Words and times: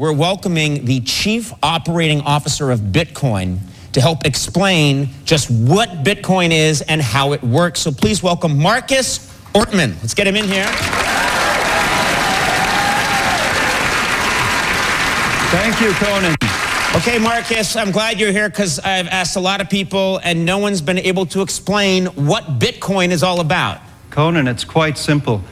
we're 0.00 0.14
welcoming 0.14 0.86
the 0.86 0.98
Chief 1.00 1.52
Operating 1.62 2.22
Officer 2.22 2.70
of 2.70 2.80
Bitcoin 2.80 3.58
to 3.92 4.00
help 4.00 4.24
explain 4.24 5.10
just 5.26 5.50
what 5.50 5.90
Bitcoin 6.02 6.52
is 6.52 6.80
and 6.80 7.02
how 7.02 7.34
it 7.34 7.42
works. 7.42 7.80
So 7.80 7.92
please 7.92 8.22
welcome 8.22 8.58
Marcus 8.58 9.18
Ortman. 9.52 10.00
Let's 10.00 10.14
get 10.14 10.26
him 10.26 10.36
in 10.36 10.46
here. 10.46 10.64
Thank 15.50 15.78
you, 15.82 15.92
Conan. 15.92 16.34
Okay, 16.96 17.18
Marcus, 17.18 17.76
I'm 17.76 17.90
glad 17.90 18.18
you're 18.18 18.32
here 18.32 18.48
because 18.48 18.78
I've 18.78 19.08
asked 19.08 19.36
a 19.36 19.40
lot 19.40 19.60
of 19.60 19.68
people 19.68 20.18
and 20.24 20.46
no 20.46 20.56
one's 20.56 20.80
been 20.80 20.96
able 20.96 21.26
to 21.26 21.42
explain 21.42 22.06
what 22.06 22.58
Bitcoin 22.58 23.10
is 23.10 23.22
all 23.22 23.40
about. 23.40 23.82
Conan, 24.08 24.48
it's 24.48 24.64
quite 24.64 24.96
simple. 24.96 25.44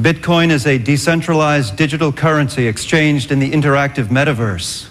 Bitcoin 0.00 0.50
is 0.50 0.66
a 0.66 0.76
decentralized 0.76 1.74
digital 1.76 2.12
currency 2.12 2.66
exchanged 2.68 3.32
in 3.32 3.38
the 3.38 3.50
interactive 3.50 4.08
metaverse. 4.08 4.88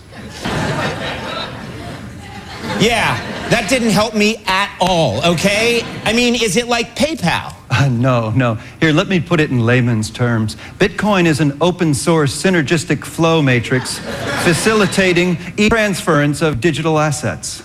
Yeah, 2.81 3.15
that 3.49 3.70
didn't 3.70 3.91
help 3.91 4.15
me 4.15 4.43
at 4.48 4.76
all, 4.81 5.23
okay? 5.23 5.84
I 6.03 6.12
mean, 6.12 6.34
is 6.34 6.57
it 6.57 6.67
like 6.67 6.95
PayPal? 6.95 7.53
Uh, 7.67 7.89
no, 7.89 8.29
no. 8.29 8.55
Here, 8.79 8.93
let 8.93 9.09
me 9.09 9.20
put 9.20 9.41
it 9.41 9.49
in 9.49 9.59
layman's 9.59 10.09
terms. 10.09 10.55
Bitcoin 10.79 11.26
is 11.26 11.41
an 11.41 11.57
open 11.59 11.93
source 11.93 12.31
synergistic 12.31 13.03
flow 13.03 13.41
matrix 13.41 13.99
facilitating 14.45 15.37
e 15.57 15.67
transference 15.67 16.41
of 16.41 16.62
digital 16.62 16.99
assets. 16.99 17.63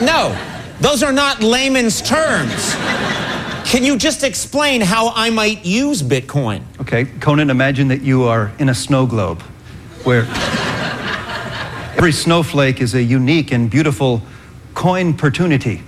No, 0.00 0.34
those 0.80 1.02
are 1.02 1.12
not 1.12 1.42
layman's 1.42 2.00
terms. 2.00 2.74
Can 3.76 3.84
you 3.84 3.98
just 3.98 4.24
explain 4.24 4.80
how 4.80 5.12
I 5.14 5.28
might 5.28 5.66
use 5.66 6.02
Bitcoin? 6.02 6.62
Okay, 6.80 7.04
Conan, 7.04 7.50
imagine 7.50 7.88
that 7.88 8.00
you 8.00 8.22
are 8.22 8.50
in 8.58 8.70
a 8.70 8.74
snow 8.74 9.04
globe 9.04 9.42
where 10.02 10.22
every 11.94 12.12
snowflake 12.12 12.80
is 12.80 12.94
a 12.94 13.02
unique 13.02 13.52
and 13.52 13.70
beautiful 13.70 14.22
coin 14.72 15.12
opportunity. 15.12 15.82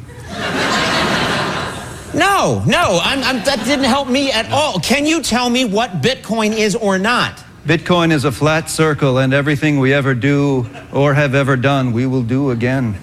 No, 2.13 2.63
no, 2.67 3.01
I'm, 3.03 3.25
I'm, 3.25 3.43
that 3.45 3.63
didn't 3.65 3.87
help 3.87 4.09
me 4.09 4.33
at 4.33 4.53
all. 4.53 4.81
Can 4.81 5.07
you 5.07 5.23
tell 5.23 5.49
me 5.49 5.65
what 5.65 6.03
Bitcoin 6.03 6.55
is 6.55 6.75
or 6.75 6.99
not? 6.99 7.43
Bitcoin 7.65 8.13
is 8.13 8.27
a 8.27 8.33
flat 8.33 8.69
circle, 8.69 9.17
and 9.17 9.33
everything 9.33 9.79
we 9.79 9.95
ever 9.95 10.13
do 10.13 10.69
or 10.93 11.15
have 11.15 11.35
ever 11.35 11.57
done, 11.57 11.93
we 11.95 12.05
will 12.05 12.23
do 12.23 12.51
again. 12.51 12.99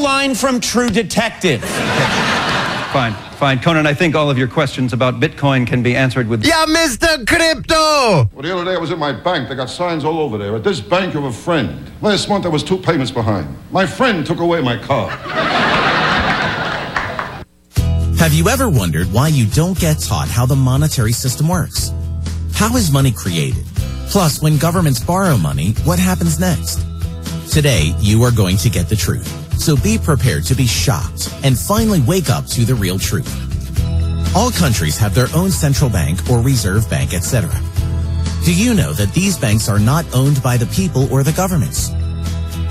That's 0.00 0.08
a 0.08 0.14
line 0.14 0.34
from 0.34 0.60
True 0.60 0.88
Detective. 0.88 1.60
Fine, 2.90 3.12
fine. 3.36 3.60
Conan, 3.60 3.86
I 3.86 3.94
think 3.94 4.16
all 4.16 4.30
of 4.30 4.36
your 4.36 4.48
questions 4.48 4.92
about 4.92 5.20
Bitcoin 5.20 5.64
can 5.64 5.80
be 5.80 5.94
answered 5.94 6.26
with. 6.26 6.44
Yeah, 6.44 6.64
Mr. 6.66 7.24
Crypto! 7.24 8.28
Well, 8.34 8.42
the 8.42 8.52
other 8.52 8.64
day 8.64 8.74
I 8.74 8.78
was 8.78 8.90
at 8.90 8.98
my 8.98 9.12
bank. 9.12 9.48
They 9.48 9.54
got 9.54 9.70
signs 9.70 10.04
all 10.04 10.18
over 10.18 10.36
there. 10.36 10.56
At 10.56 10.64
this 10.64 10.80
bank 10.80 11.14
of 11.14 11.22
a 11.22 11.32
friend. 11.32 11.88
Last 12.02 12.28
month 12.28 12.46
I 12.46 12.48
was 12.48 12.64
two 12.64 12.76
payments 12.76 13.12
behind. 13.12 13.56
My 13.70 13.86
friend 13.86 14.26
took 14.26 14.40
away 14.40 14.60
my 14.60 14.76
car. 14.76 15.08
Have 18.18 18.32
you 18.32 18.48
ever 18.48 18.68
wondered 18.68 19.06
why 19.12 19.28
you 19.28 19.46
don't 19.46 19.78
get 19.78 20.00
taught 20.00 20.26
how 20.26 20.44
the 20.44 20.56
monetary 20.56 21.12
system 21.12 21.46
works? 21.46 21.92
How 22.54 22.74
is 22.76 22.90
money 22.90 23.12
created? 23.12 23.64
Plus, 24.08 24.42
when 24.42 24.58
governments 24.58 24.98
borrow 24.98 25.36
money, 25.36 25.74
what 25.84 26.00
happens 26.00 26.40
next? 26.40 26.80
Today, 27.52 27.94
you 28.00 28.24
are 28.24 28.32
going 28.32 28.56
to 28.56 28.68
get 28.68 28.88
the 28.88 28.96
truth. 28.96 29.49
So 29.60 29.76
be 29.76 29.98
prepared 29.98 30.44
to 30.44 30.54
be 30.54 30.66
shocked 30.66 31.34
and 31.44 31.56
finally 31.56 32.00
wake 32.00 32.30
up 32.30 32.46
to 32.46 32.64
the 32.64 32.74
real 32.74 32.98
truth. 32.98 33.28
All 34.34 34.50
countries 34.50 34.96
have 34.96 35.14
their 35.14 35.28
own 35.34 35.50
central 35.50 35.90
bank 35.90 36.30
or 36.30 36.40
reserve 36.40 36.88
bank, 36.88 37.12
etc. 37.12 37.50
Do 38.42 38.54
you 38.54 38.72
know 38.72 38.94
that 38.94 39.12
these 39.12 39.36
banks 39.36 39.68
are 39.68 39.78
not 39.78 40.06
owned 40.14 40.42
by 40.42 40.56
the 40.56 40.64
people 40.74 41.12
or 41.12 41.22
the 41.22 41.32
governments? 41.32 41.90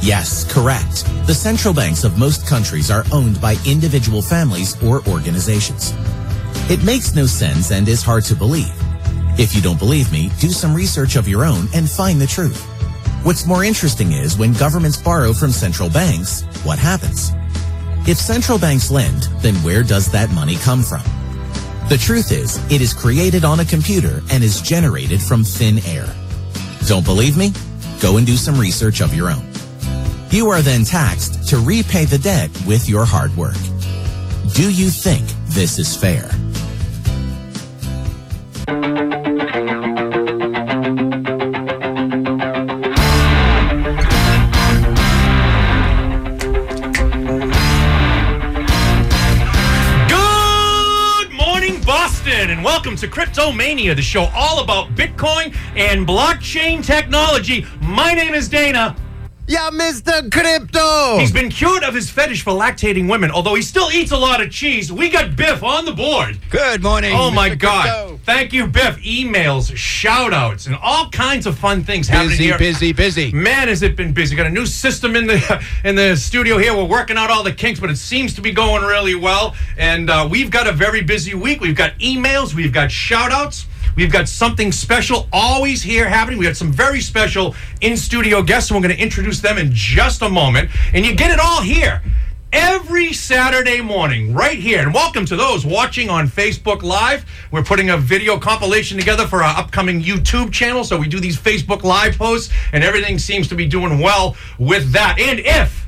Yes, 0.01 0.51
correct. 0.51 1.05
The 1.27 1.35
central 1.35 1.75
banks 1.75 2.03
of 2.03 2.17
most 2.17 2.47
countries 2.47 2.89
are 2.89 3.05
owned 3.11 3.39
by 3.39 3.55
individual 3.67 4.23
families 4.23 4.81
or 4.81 5.07
organizations. 5.07 5.93
It 6.71 6.83
makes 6.83 7.13
no 7.13 7.27
sense 7.27 7.71
and 7.71 7.87
is 7.87 8.01
hard 8.01 8.23
to 8.25 8.35
believe. 8.35 8.73
If 9.37 9.53
you 9.53 9.61
don't 9.61 9.77
believe 9.77 10.11
me, 10.11 10.31
do 10.39 10.49
some 10.49 10.73
research 10.73 11.17
of 11.17 11.27
your 11.27 11.45
own 11.45 11.67
and 11.75 11.87
find 11.87 12.19
the 12.19 12.25
truth. 12.25 12.65
What's 13.23 13.45
more 13.45 13.65
interesting 13.65 14.13
is 14.13 14.37
when 14.37 14.53
governments 14.53 14.95
borrow 14.95 15.33
from 15.33 15.51
central 15.51 15.89
banks, 15.89 16.43
what 16.63 16.79
happens? 16.79 17.31
If 18.07 18.17
central 18.17 18.57
banks 18.57 18.89
lend, 18.89 19.23
then 19.41 19.55
where 19.55 19.83
does 19.83 20.09
that 20.13 20.31
money 20.31 20.55
come 20.55 20.81
from? 20.81 21.03
The 21.89 21.97
truth 21.97 22.31
is, 22.31 22.57
it 22.71 22.81
is 22.81 22.93
created 22.93 23.43
on 23.43 23.59
a 23.59 23.65
computer 23.65 24.21
and 24.31 24.41
is 24.41 24.61
generated 24.61 25.21
from 25.21 25.43
thin 25.43 25.79
air. 25.79 26.07
Don't 26.87 27.03
believe 27.03 27.35
me? 27.35 27.51
Go 28.01 28.15
and 28.15 28.25
do 28.25 28.37
some 28.37 28.57
research 28.57 29.01
of 29.01 29.13
your 29.13 29.29
own. 29.29 29.45
You 30.31 30.49
are 30.49 30.61
then 30.61 30.85
taxed 30.85 31.45
to 31.49 31.57
repay 31.57 32.05
the 32.05 32.19
debt 32.19 32.49
with 32.65 32.87
your 32.87 33.03
hard 33.03 33.35
work. 33.35 33.57
Do 34.53 34.71
you 34.71 34.89
think 34.89 35.27
this 35.47 35.77
is 35.77 35.95
fair? 35.95 36.29
Welcome 52.79 52.95
to 52.95 53.09
Cryptomania, 53.09 53.93
the 53.93 54.01
show 54.01 54.29
all 54.33 54.63
about 54.63 54.87
Bitcoin 54.95 55.53
and 55.75 56.07
blockchain 56.07 56.81
technology. 56.81 57.65
My 57.81 58.13
name 58.13 58.33
is 58.33 58.47
Dana. 58.47 58.95
Yeah, 59.49 59.71
Mr. 59.71 60.31
Crypto! 60.31 61.17
He's 61.17 61.31
been 61.31 61.49
cured 61.49 61.83
of 61.83 61.95
his 61.95 62.07
fetish 62.07 62.43
for 62.43 62.51
lactating 62.53 63.09
women, 63.09 63.31
although 63.31 63.55
he 63.55 63.63
still 63.63 63.89
eats 63.91 64.11
a 64.11 64.17
lot 64.17 64.41
of 64.41 64.51
cheese. 64.51 64.91
We 64.91 65.09
got 65.09 65.35
Biff 65.35 65.63
on 65.63 65.85
the 65.85 65.91
board. 65.91 66.37
Good 66.51 66.83
morning. 66.83 67.13
Oh 67.15 67.31
my 67.31 67.49
Mr. 67.49 67.57
God. 67.57 67.81
Crypto. 67.81 68.19
Thank 68.25 68.53
you, 68.53 68.67
Biff. 68.67 68.97
Emails, 68.97 69.75
shout 69.75 70.33
outs, 70.33 70.67
and 70.67 70.75
all 70.75 71.09
kinds 71.09 71.47
of 71.47 71.57
fun 71.57 71.83
things 71.83 72.07
happening 72.07 72.37
Busy, 72.37 72.43
here. 72.43 72.59
busy, 72.59 72.93
busy. 72.93 73.31
Man, 73.31 73.69
has 73.69 73.81
it 73.81 73.95
been 73.95 74.13
busy. 74.13 74.35
Got 74.35 74.45
a 74.45 74.51
new 74.51 74.67
system 74.67 75.15
in 75.15 75.25
the 75.25 75.65
in 75.83 75.95
the 75.95 76.15
studio 76.15 76.59
here. 76.59 76.77
We're 76.77 76.83
working 76.83 77.17
out 77.17 77.31
all 77.31 77.41
the 77.41 77.51
kinks, 77.51 77.79
but 77.79 77.89
it 77.89 77.97
seems 77.97 78.35
to 78.35 78.41
be 78.41 78.51
going 78.51 78.83
really 78.83 79.15
well. 79.15 79.55
And 79.79 80.11
uh, 80.11 80.27
we've 80.29 80.51
got 80.51 80.67
a 80.67 80.71
very 80.73 81.01
busy 81.01 81.33
week. 81.33 81.59
We've 81.59 81.75
got 81.75 81.97
emails, 81.97 82.53
we've 82.53 82.71
got 82.71 82.91
shout 82.91 83.31
outs. 83.31 83.65
We've 83.99 84.09
got 84.09 84.29
something 84.29 84.71
special 84.71 85.27
always 85.33 85.83
here 85.83 86.07
happening. 86.07 86.39
We 86.39 86.45
got 86.45 86.55
some 86.55 86.71
very 86.71 87.01
special 87.01 87.53
in 87.81 87.97
studio 87.97 88.41
guests, 88.41 88.71
and 88.71 88.77
we're 88.77 88.87
going 88.87 88.95
to 88.95 89.03
introduce 89.03 89.41
them 89.41 89.57
in 89.57 89.71
just 89.73 90.21
a 90.21 90.29
moment. 90.29 90.69
And 90.93 91.05
you 91.05 91.13
get 91.13 91.31
it 91.31 91.39
all 91.41 91.61
here 91.61 92.01
every 92.53 93.11
Saturday 93.11 93.81
morning, 93.81 94.33
right 94.33 94.57
here. 94.57 94.79
And 94.79 94.93
welcome 94.93 95.25
to 95.25 95.35
those 95.35 95.65
watching 95.65 96.09
on 96.09 96.29
Facebook 96.29 96.81
Live. 96.81 97.25
We're 97.51 97.61
putting 97.61 97.89
a 97.89 97.97
video 97.97 98.39
compilation 98.39 98.97
together 98.97 99.27
for 99.27 99.43
our 99.43 99.57
upcoming 99.57 100.01
YouTube 100.01 100.53
channel. 100.53 100.85
So 100.85 100.97
we 100.97 101.09
do 101.09 101.19
these 101.19 101.37
Facebook 101.37 101.83
Live 101.83 102.17
posts, 102.17 102.53
and 102.71 102.85
everything 102.85 103.19
seems 103.19 103.49
to 103.49 103.55
be 103.55 103.67
doing 103.67 103.99
well 103.99 104.37
with 104.57 104.93
that. 104.93 105.19
And 105.19 105.41
if, 105.41 105.87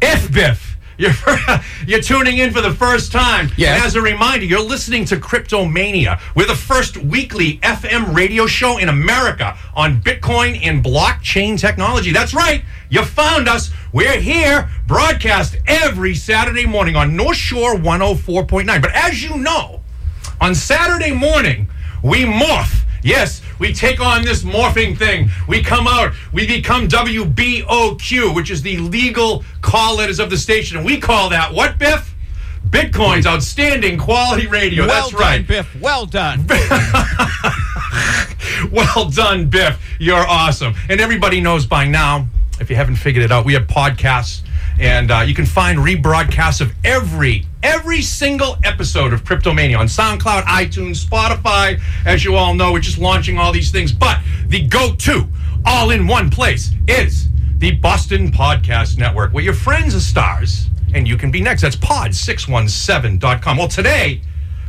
if 0.00 0.32
Biff, 0.32 0.71
you're, 0.98 1.12
you're 1.86 2.00
tuning 2.00 2.38
in 2.38 2.52
for 2.52 2.60
the 2.60 2.72
first 2.72 3.12
time. 3.12 3.50
Yes. 3.56 3.76
And 3.76 3.86
as 3.86 3.96
a 3.96 4.02
reminder, 4.02 4.44
you're 4.44 4.60
listening 4.60 5.04
to 5.06 5.16
Cryptomania. 5.16 6.20
We're 6.34 6.46
the 6.46 6.54
first 6.54 6.96
weekly 6.96 7.58
FM 7.58 8.14
radio 8.14 8.46
show 8.46 8.78
in 8.78 8.88
America 8.88 9.56
on 9.74 10.00
Bitcoin 10.00 10.60
and 10.62 10.84
blockchain 10.84 11.58
technology. 11.58 12.12
That's 12.12 12.34
right. 12.34 12.64
You 12.88 13.04
found 13.04 13.48
us. 13.48 13.70
We're 13.92 14.20
here, 14.20 14.70
broadcast 14.86 15.56
every 15.66 16.14
Saturday 16.14 16.66
morning 16.66 16.96
on 16.96 17.14
North 17.14 17.36
Shore 17.36 17.74
104.9. 17.74 18.80
But 18.80 18.92
as 18.92 19.22
you 19.22 19.36
know, 19.36 19.80
on 20.40 20.54
Saturday 20.54 21.12
morning, 21.12 21.68
we 22.02 22.24
morph. 22.24 22.84
Yes, 23.02 23.41
we 23.62 23.72
take 23.72 24.00
on 24.00 24.24
this 24.24 24.42
morphing 24.42 24.98
thing. 24.98 25.30
We 25.46 25.62
come 25.62 25.86
out, 25.86 26.12
we 26.32 26.48
become 26.48 26.88
WBOQ, 26.88 28.34
which 28.34 28.50
is 28.50 28.60
the 28.60 28.78
legal 28.78 29.44
call 29.60 29.96
letters 29.96 30.18
of 30.18 30.30
the 30.30 30.36
station. 30.36 30.76
And 30.78 30.84
we 30.84 30.98
call 30.98 31.30
that 31.30 31.54
what, 31.54 31.78
Biff? 31.78 32.12
Bitcoin's 32.68 33.24
outstanding 33.24 33.98
quality 33.98 34.48
radio. 34.48 34.84
Well 34.84 35.10
That's 35.10 35.12
done, 35.12 35.20
right. 35.20 35.46
Biff. 35.46 35.80
Well 35.80 36.06
done. 36.06 36.44
Well 38.70 39.10
done, 39.10 39.48
Biff. 39.48 39.80
You're 39.98 40.26
awesome. 40.26 40.74
And 40.88 41.00
everybody 41.00 41.40
knows 41.40 41.66
by 41.66 41.86
now, 41.86 42.26
if 42.60 42.70
you 42.70 42.76
haven't 42.76 42.96
figured 42.96 43.24
it 43.24 43.32
out, 43.32 43.44
we 43.44 43.54
have 43.54 43.66
podcasts, 43.66 44.42
and 44.78 45.10
uh, 45.10 45.20
you 45.20 45.34
can 45.34 45.46
find 45.46 45.78
rebroadcasts 45.78 46.60
of 46.60 46.72
every 46.84 47.46
every 47.62 48.02
single 48.02 48.58
episode 48.64 49.12
of 49.12 49.24
Cryptomania 49.24 49.78
on 49.78 49.86
SoundCloud, 49.86 50.42
iTunes, 50.44 51.04
Spotify. 51.04 51.80
As 52.04 52.24
you 52.24 52.34
all 52.34 52.54
know, 52.54 52.72
we're 52.72 52.80
just 52.80 52.98
launching 52.98 53.38
all 53.38 53.52
these 53.52 53.70
things. 53.70 53.92
But 53.92 54.18
the 54.46 54.66
go-to, 54.66 55.26
all 55.64 55.90
in 55.90 56.06
one 56.06 56.30
place, 56.30 56.70
is 56.88 57.28
the 57.58 57.72
Boston 57.72 58.30
Podcast 58.30 58.98
Network, 58.98 59.32
where 59.32 59.44
your 59.44 59.54
friends 59.54 59.94
are 59.94 60.00
stars, 60.00 60.66
and 60.94 61.06
you 61.06 61.16
can 61.16 61.30
be 61.30 61.40
next. 61.40 61.62
That's 61.62 61.76
pod617.com. 61.76 63.56
Well, 63.56 63.68
today 63.68 64.20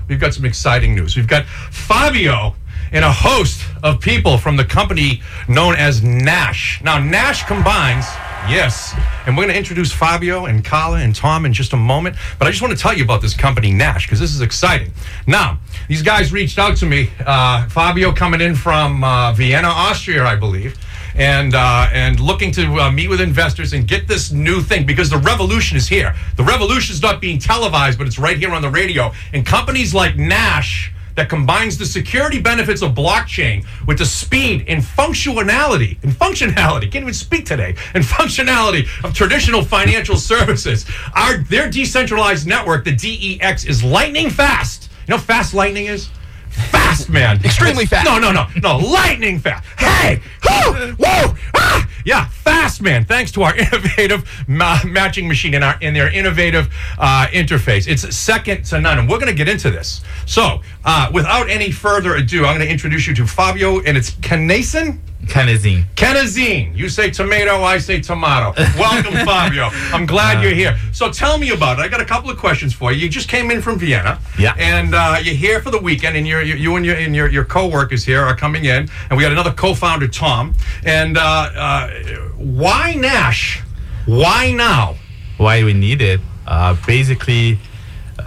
we've 0.08 0.20
got 0.20 0.34
some 0.34 0.46
exciting 0.46 0.96
news. 0.96 1.16
We've 1.16 1.28
got 1.28 1.46
Fabio 1.46 2.56
and 2.92 3.04
a 3.04 3.12
host 3.12 3.66
of 3.82 4.00
people 4.00 4.38
from 4.38 4.56
the 4.56 4.64
company 4.64 5.22
known 5.48 5.76
as 5.76 6.04
Nash. 6.04 6.80
Now, 6.84 7.00
Nash 7.00 7.44
combines, 7.46 8.06
yes, 8.50 8.94
and 9.26 9.36
we're 9.36 9.44
going 9.44 9.54
to 9.54 9.58
introduce 9.58 9.92
Fabio 9.92 10.46
and 10.46 10.64
Carla 10.64 10.98
and 10.98 11.16
Tom 11.16 11.46
in 11.46 11.54
just 11.54 11.74
a 11.74 11.78
moment. 11.78 12.16
But 12.40 12.48
I 12.48 12.52
just 12.52 12.62
want 12.62 12.76
to 12.76 12.82
tell 12.82 12.94
you 12.94 13.04
about 13.04 13.22
this 13.22 13.36
company, 13.36 13.72
Nash, 13.72 14.06
because 14.06 14.20
this 14.20 14.34
is 14.34 14.42
exciting. 14.42 14.92
Now, 15.28 15.60
these 15.88 16.02
guys 16.02 16.32
reached 16.32 16.60
out 16.60 16.78
to 16.78 16.86
me. 16.86 17.10
Uh, 17.26 17.68
Fabio 17.70 18.12
coming 18.12 18.42
in 18.42 18.56
from 18.56 19.04
uh, 19.04 19.34
Vienna, 19.34 19.68
Austria, 19.70 20.26
I 20.26 20.36
believe 20.36 20.78
and 21.16 21.54
uh, 21.54 21.88
and 21.92 22.20
looking 22.20 22.52
to 22.52 22.80
uh, 22.80 22.92
meet 22.92 23.08
with 23.08 23.22
investors 23.22 23.74
and 23.74 23.88
get 23.88 24.08
this 24.08 24.32
new 24.32 24.62
thing 24.62 24.86
because 24.86 25.10
the 25.10 25.18
revolution 25.18 25.78
is 25.78 25.88
here. 25.88 26.16
The 26.38 26.44
revolution 26.44 26.94
is 26.94 27.02
not 27.02 27.22
being 27.22 27.40
televised, 27.40 27.98
but 27.98 28.08
it's 28.08 28.18
right 28.18 28.38
here 28.38 28.52
on 28.52 28.62
the 28.62 28.70
radio. 28.70 29.12
And 29.32 29.46
companies 29.46 29.94
like 29.94 30.16
Nash 30.16 30.92
that 31.16 31.30
combines 31.30 31.78
the 31.78 31.86
security 31.86 32.42
benefits 32.42 32.82
of 32.82 32.94
blockchain 32.94 33.66
with 33.88 33.98
the 33.98 34.06
speed 34.06 34.66
and 34.68 34.82
functionality 34.82 36.02
and 36.04 36.12
functionality 36.12 36.92
can't 36.92 37.04
even 37.04 37.14
speak 37.14 37.46
today 37.46 37.76
and 37.94 38.04
functionality 38.04 38.88
of 39.04 39.14
traditional 39.14 39.64
financial 39.64 40.16
services. 40.34 40.86
Our 41.16 41.38
their 41.38 41.70
decentralized 41.70 42.48
network, 42.48 42.86
the 42.86 42.96
DEX, 42.96 43.66
is 43.66 43.84
lightning 43.84 44.30
fast. 44.30 44.90
You 45.08 45.14
know, 45.14 45.18
how 45.18 45.24
fast 45.24 45.54
lightning 45.54 45.88
is 45.88 46.10
fast, 46.50 47.10
man. 47.10 47.44
Extremely 47.44 47.86
fast. 47.86 48.06
No, 48.06 48.20
no, 48.20 48.32
no, 48.32 48.48
no. 48.62 48.78
Lightning 48.78 49.40
fast. 49.40 49.66
Hey, 49.78 50.22
whoo, 50.48 50.94
whoa, 50.94 51.36
ah, 51.56 51.63
yeah, 52.06 52.28
fast, 52.28 52.82
man. 52.82 53.06
Thanks 53.06 53.32
to 53.34 53.44
our 53.44 53.56
innovative 53.58 54.30
ma- 54.48 54.84
matching 54.86 55.28
machine 55.28 55.54
and 55.56 55.64
our 55.64 55.78
in 55.82 55.94
their 55.94 56.12
innovative 56.12 56.74
uh, 56.98 57.28
interface. 57.32 57.88
It's 57.88 58.16
second 58.16 58.66
to 58.66 58.82
none, 58.82 59.00
and 59.00 59.10
we're 59.10 59.20
going 59.20 59.28
to 59.28 59.34
get 59.34 59.50
into 59.50 59.72
this. 59.72 60.02
So, 60.26 60.62
uh, 60.86 61.10
without 61.14 61.50
any 61.50 61.72
further 61.72 62.16
ado, 62.16 62.46
I'm 62.46 62.56
going 62.58 62.68
to 62.68 62.72
introduce 62.72 63.08
you 63.08 63.16
to 63.16 63.28
Fabio, 63.28 63.80
and 63.82 63.98
it's 63.98 64.12
Kenason. 64.12 65.00
Canesin. 65.26 65.86
Kenazine. 65.96 66.76
You 66.76 66.90
say 66.90 67.10
tomato, 67.10 67.64
I 67.64 67.78
say 67.78 68.02
tomato. 68.02 68.54
Welcome, 68.78 69.14
Fabio. 69.26 69.70
I'm 69.94 70.06
glad 70.06 70.44
you're 70.44 70.54
here. 70.54 70.78
So 70.92 71.12
tell 71.12 71.38
me 71.38 71.52
about 71.52 71.80
it. 71.80 71.82
I 71.82 71.88
got 71.88 72.02
a 72.02 72.06
couple 72.06 72.30
of 72.30 72.38
questions 72.38 72.74
for 72.74 72.92
you. 72.92 73.00
You 73.00 73.10
just 73.10 73.30
came 73.30 73.50
in 73.52 73.62
from 73.62 73.80
Vienna. 73.80 74.20
Yeah. 74.38 74.56
And 74.58 74.94
uh, 74.94 75.18
you're 75.22 75.36
here 75.36 75.62
for 75.62 75.72
the 75.72 75.80
weekend, 75.80 76.18
and 76.18 76.28
you're, 76.28 76.42
you 76.42 76.56
you 76.56 76.76
and 76.76 76.86
your 76.86 76.96
and 76.96 77.16
your, 77.16 77.30
your 77.30 77.46
co-workers 77.46 78.04
here 78.04 78.22
are 78.22 78.36
coming 78.36 78.66
in, 78.66 78.90
and 79.10 79.18
we 79.18 79.24
got 79.24 79.32
another 79.32 79.54
co-founder, 79.54 80.08
Tom. 80.08 80.54
And 80.86 81.18
uh, 81.18 81.22
uh, 81.22 81.90
why 82.38 82.94
Nash? 82.96 83.62
Why 84.06 84.52
now? 84.52 84.96
Why 85.38 85.64
we 85.64 85.74
need 85.74 86.02
it? 86.02 86.20
Uh, 86.46 86.76
basically, 86.86 87.58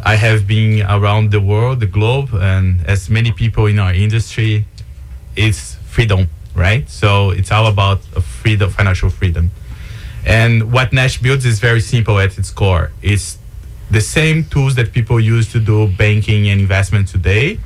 I 0.04 0.16
have 0.16 0.46
been 0.46 0.82
around 0.86 1.30
the 1.30 1.40
world, 1.40 1.80
the 1.80 1.86
globe, 1.86 2.30
and 2.32 2.84
as 2.86 3.10
many 3.10 3.30
people 3.32 3.66
in 3.66 3.78
our 3.78 3.92
industry, 3.92 4.64
it's 5.36 5.76
freedom, 5.86 6.28
right? 6.56 6.88
So 6.88 7.30
it's 7.30 7.52
all 7.52 7.66
about 7.66 8.00
a 8.16 8.20
freedom, 8.20 8.70
financial 8.70 9.10
freedom. 9.10 9.50
And 10.24 10.72
what 10.72 10.92
Nash 10.92 11.20
builds 11.22 11.44
is 11.44 11.60
very 11.60 11.80
simple 11.80 12.18
at 12.18 12.36
its 12.36 12.50
core. 12.50 12.90
It's 13.02 13.38
the 13.90 14.00
same 14.00 14.44
tools 14.44 14.74
that 14.74 14.92
people 14.92 15.20
use 15.20 15.52
to 15.52 15.60
do 15.60 15.86
banking 15.86 16.48
and 16.48 16.60
investment 16.60 17.06
today, 17.06 17.60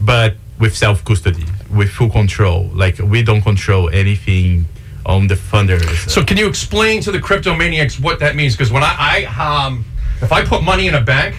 but 0.00 0.34
with 0.58 0.76
self 0.76 1.04
custody, 1.04 1.44
with 1.70 1.90
full 1.90 2.10
control. 2.10 2.68
Like 2.74 2.98
we 2.98 3.22
don't 3.22 3.42
control 3.42 3.88
anything 3.90 4.66
on 5.06 5.28
the 5.28 5.34
funders. 5.34 6.08
So 6.08 6.24
can 6.24 6.36
you 6.36 6.48
explain 6.48 7.00
to 7.02 7.12
the 7.12 7.18
cryptomaniacs 7.18 8.00
what 8.00 8.18
that 8.20 8.34
means? 8.34 8.56
Because 8.56 8.72
when 8.72 8.82
I, 8.82 9.26
I 9.38 9.64
um, 9.66 9.84
if 10.20 10.32
I 10.32 10.44
put 10.44 10.62
money 10.62 10.88
in 10.88 10.94
a 10.94 11.00
bank, 11.00 11.36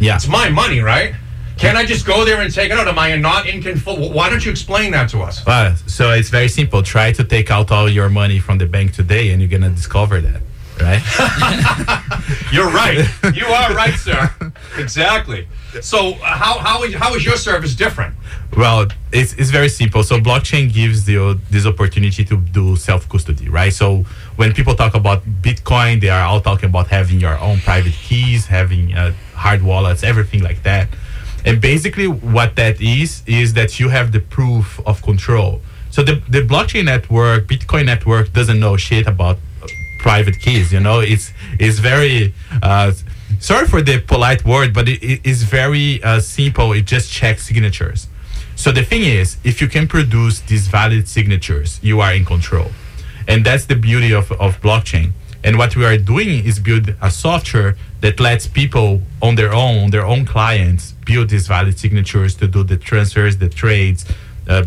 yeah. 0.00 0.16
it's 0.16 0.28
my 0.28 0.48
money, 0.48 0.80
right? 0.80 1.14
Can't 1.58 1.76
I 1.76 1.86
just 1.86 2.04
go 2.04 2.24
there 2.24 2.42
and 2.42 2.52
take 2.52 2.70
it 2.70 2.78
out? 2.78 2.86
Am 2.86 2.98
I 2.98 3.16
not 3.16 3.46
in 3.46 3.62
control? 3.62 4.12
Why 4.12 4.28
don't 4.28 4.44
you 4.44 4.50
explain 4.50 4.92
that 4.92 5.08
to 5.10 5.20
us? 5.22 5.46
Uh, 5.46 5.74
so 5.86 6.12
it's 6.12 6.28
very 6.28 6.48
simple. 6.48 6.82
Try 6.82 7.12
to 7.12 7.24
take 7.24 7.50
out 7.50 7.70
all 7.70 7.88
your 7.88 8.10
money 8.10 8.38
from 8.38 8.58
the 8.58 8.66
bank 8.66 8.92
today, 8.92 9.30
and 9.30 9.40
you're 9.40 9.50
gonna 9.50 9.70
discover 9.70 10.20
that, 10.20 10.42
right? 10.80 11.02
You're 12.52 12.70
right. 12.70 13.06
You 13.34 13.46
are 13.46 13.74
right, 13.74 13.94
sir. 13.94 14.30
Exactly. 14.78 15.48
So 15.80 16.10
uh, 16.10 16.14
how, 16.24 16.58
how, 16.58 16.82
is, 16.84 16.94
how 16.94 17.14
is 17.14 17.24
your 17.24 17.36
service 17.36 17.74
different? 17.74 18.14
well, 18.56 18.86
it's, 19.12 19.32
it's 19.34 19.50
very 19.50 19.68
simple. 19.68 20.02
So 20.02 20.20
blockchain 20.20 20.72
gives 20.72 21.08
you 21.08 21.34
this 21.50 21.66
opportunity 21.66 22.24
to 22.24 22.36
do 22.36 22.76
self 22.76 23.08
custody, 23.08 23.48
right? 23.48 23.72
So 23.72 24.04
when 24.36 24.52
people 24.52 24.74
talk 24.74 24.94
about 24.94 25.24
Bitcoin, 25.42 26.00
they 26.00 26.08
are 26.08 26.22
all 26.22 26.40
talking 26.40 26.68
about 26.68 26.88
having 26.88 27.20
your 27.20 27.38
own 27.38 27.58
private 27.58 27.92
keys, 27.92 28.46
having 28.46 28.94
uh, 28.94 29.12
hard 29.34 29.62
wallets, 29.62 30.02
everything 30.02 30.42
like 30.42 30.62
that. 30.62 30.88
And 31.46 31.60
basically, 31.60 32.08
what 32.08 32.56
that 32.56 32.80
is 32.80 33.22
is 33.26 33.54
that 33.54 33.78
you 33.80 33.88
have 33.88 34.10
the 34.12 34.20
proof 34.20 34.80
of 34.84 35.00
control. 35.02 35.62
So 35.90 36.02
the 36.02 36.16
the 36.28 36.42
blockchain 36.42 36.84
network, 36.86 37.46
Bitcoin 37.46 37.86
network, 37.86 38.32
doesn't 38.32 38.60
know 38.60 38.76
shit 38.76 39.06
about 39.06 39.38
private 40.00 40.38
keys. 40.40 40.72
You 40.72 40.80
know, 40.80 41.00
it's 41.00 41.32
it's 41.58 41.78
very. 41.78 42.34
Uh, 42.62 42.92
sorry 43.38 43.66
for 43.66 43.80
the 43.82 44.00
polite 44.00 44.44
word, 44.44 44.74
but 44.74 44.88
it, 44.88 45.02
it 45.02 45.20
is 45.24 45.44
very 45.44 46.02
uh, 46.02 46.20
simple. 46.20 46.72
It 46.72 46.86
just 46.86 47.10
checks 47.10 47.46
signatures. 47.46 48.08
So 48.56 48.72
the 48.72 48.82
thing 48.82 49.04
is, 49.04 49.36
if 49.44 49.60
you 49.60 49.68
can 49.68 49.86
produce 49.86 50.40
these 50.40 50.66
valid 50.68 51.08
signatures, 51.08 51.78
you 51.82 52.00
are 52.00 52.14
in 52.14 52.24
control. 52.24 52.70
And 53.28 53.44
that's 53.44 53.66
the 53.66 53.76
beauty 53.76 54.12
of, 54.14 54.32
of 54.32 54.60
blockchain. 54.60 55.12
And 55.44 55.58
what 55.58 55.76
we 55.76 55.84
are 55.84 55.98
doing 55.98 56.44
is 56.44 56.58
build 56.58 56.94
a 57.02 57.10
software 57.10 57.76
that 58.00 58.20
lets 58.20 58.46
people 58.46 59.02
on 59.22 59.34
their 59.34 59.52
own, 59.52 59.90
their 59.90 60.06
own 60.06 60.24
clients, 60.24 60.92
build 61.04 61.30
these 61.30 61.46
valid 61.46 61.78
signatures 61.78 62.34
to 62.36 62.46
do 62.46 62.62
the 62.62 62.76
transfers, 62.76 63.38
the 63.38 63.48
trades, 63.48 64.04
uh, 64.48 64.64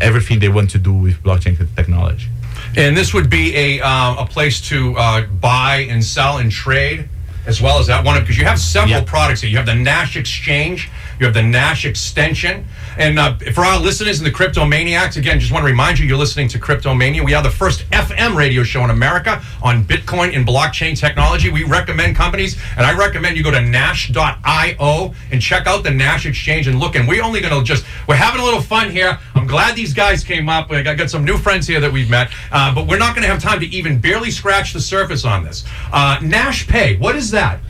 everything 0.00 0.38
they 0.38 0.48
want 0.48 0.70
to 0.70 0.78
do 0.78 0.92
with 0.92 1.22
blockchain 1.22 1.56
technology. 1.74 2.28
And 2.76 2.96
this 2.96 3.14
would 3.14 3.30
be 3.30 3.56
a, 3.56 3.80
uh, 3.80 4.24
a 4.24 4.26
place 4.26 4.60
to 4.68 4.94
uh, 4.96 5.26
buy 5.26 5.86
and 5.88 6.04
sell 6.04 6.38
and 6.38 6.50
trade 6.50 7.08
as 7.46 7.60
well 7.62 7.78
as 7.78 7.86
that 7.86 8.04
one 8.04 8.20
because 8.20 8.36
you 8.38 8.44
have 8.44 8.58
several 8.58 8.90
Yeah. 8.98 9.04
products 9.04 9.40
here. 9.40 9.50
You 9.50 9.56
have 9.56 9.66
the 9.66 9.74
Nash 9.74 10.16
Exchange, 10.16 10.90
you 11.20 11.26
have 11.26 11.34
the 11.34 11.42
Nash 11.42 11.84
Extension, 11.84 12.64
and 12.98 13.18
uh, 13.18 13.34
for 13.54 13.64
our 13.64 13.78
listeners 13.78 14.18
and 14.18 14.26
the 14.26 14.30
cryptomaniacs, 14.32 15.16
again, 15.16 15.38
just 15.38 15.52
want 15.52 15.62
to 15.62 15.66
remind 15.66 15.98
you, 15.98 16.06
you're 16.06 16.16
listening 16.16 16.48
to 16.48 16.58
Cryptomania. 16.58 17.24
We 17.24 17.34
are 17.34 17.42
the 17.42 17.50
first 17.50 17.84
FM 17.90 18.34
radio 18.36 18.62
show 18.62 18.82
in 18.84 18.90
America 18.90 19.42
on 19.62 19.84
Bitcoin 19.84 20.34
and 20.34 20.46
blockchain 20.46 20.98
technology. 20.98 21.50
We 21.50 21.64
recommend 21.64 22.16
companies, 22.16 22.56
and 22.76 22.86
I 22.86 22.96
recommend 22.96 23.36
you 23.36 23.42
go 23.42 23.50
to 23.50 23.60
Nash.io 23.60 25.14
and 25.30 25.42
check 25.42 25.66
out 25.66 25.82
the 25.84 25.90
Nash 25.90 26.26
Exchange 26.26 26.66
and 26.68 26.78
look. 26.78 26.96
And 26.96 27.06
we're 27.08 27.22
only 27.22 27.40
going 27.40 27.52
to 27.56 27.62
just 27.64 27.84
we're 28.08 28.16
having 28.16 28.40
a 28.40 28.44
little 28.44 28.60
fun 28.62 28.90
here. 28.90 29.18
I'm 29.34 29.46
glad 29.46 29.76
these 29.76 29.92
guys 29.92 30.24
came 30.24 30.48
up. 30.48 30.70
I 30.70 30.82
got, 30.82 30.96
got 30.96 31.10
some 31.10 31.24
new 31.24 31.36
friends 31.38 31.66
here 31.66 31.80
that 31.80 31.92
we've 31.92 32.10
met, 32.10 32.30
uh, 32.50 32.74
but 32.74 32.86
we're 32.86 32.98
not 32.98 33.14
going 33.14 33.22
to 33.26 33.32
have 33.32 33.42
time 33.42 33.60
to 33.60 33.66
even 33.66 33.98
barely 34.00 34.30
scratch 34.30 34.72
the 34.72 34.80
surface 34.80 35.24
on 35.24 35.44
this. 35.44 35.64
Uh, 35.92 36.18
Nash 36.22 36.66
Pay, 36.66 36.96
what 36.96 37.16
is 37.16 37.30
that? 37.36 37.60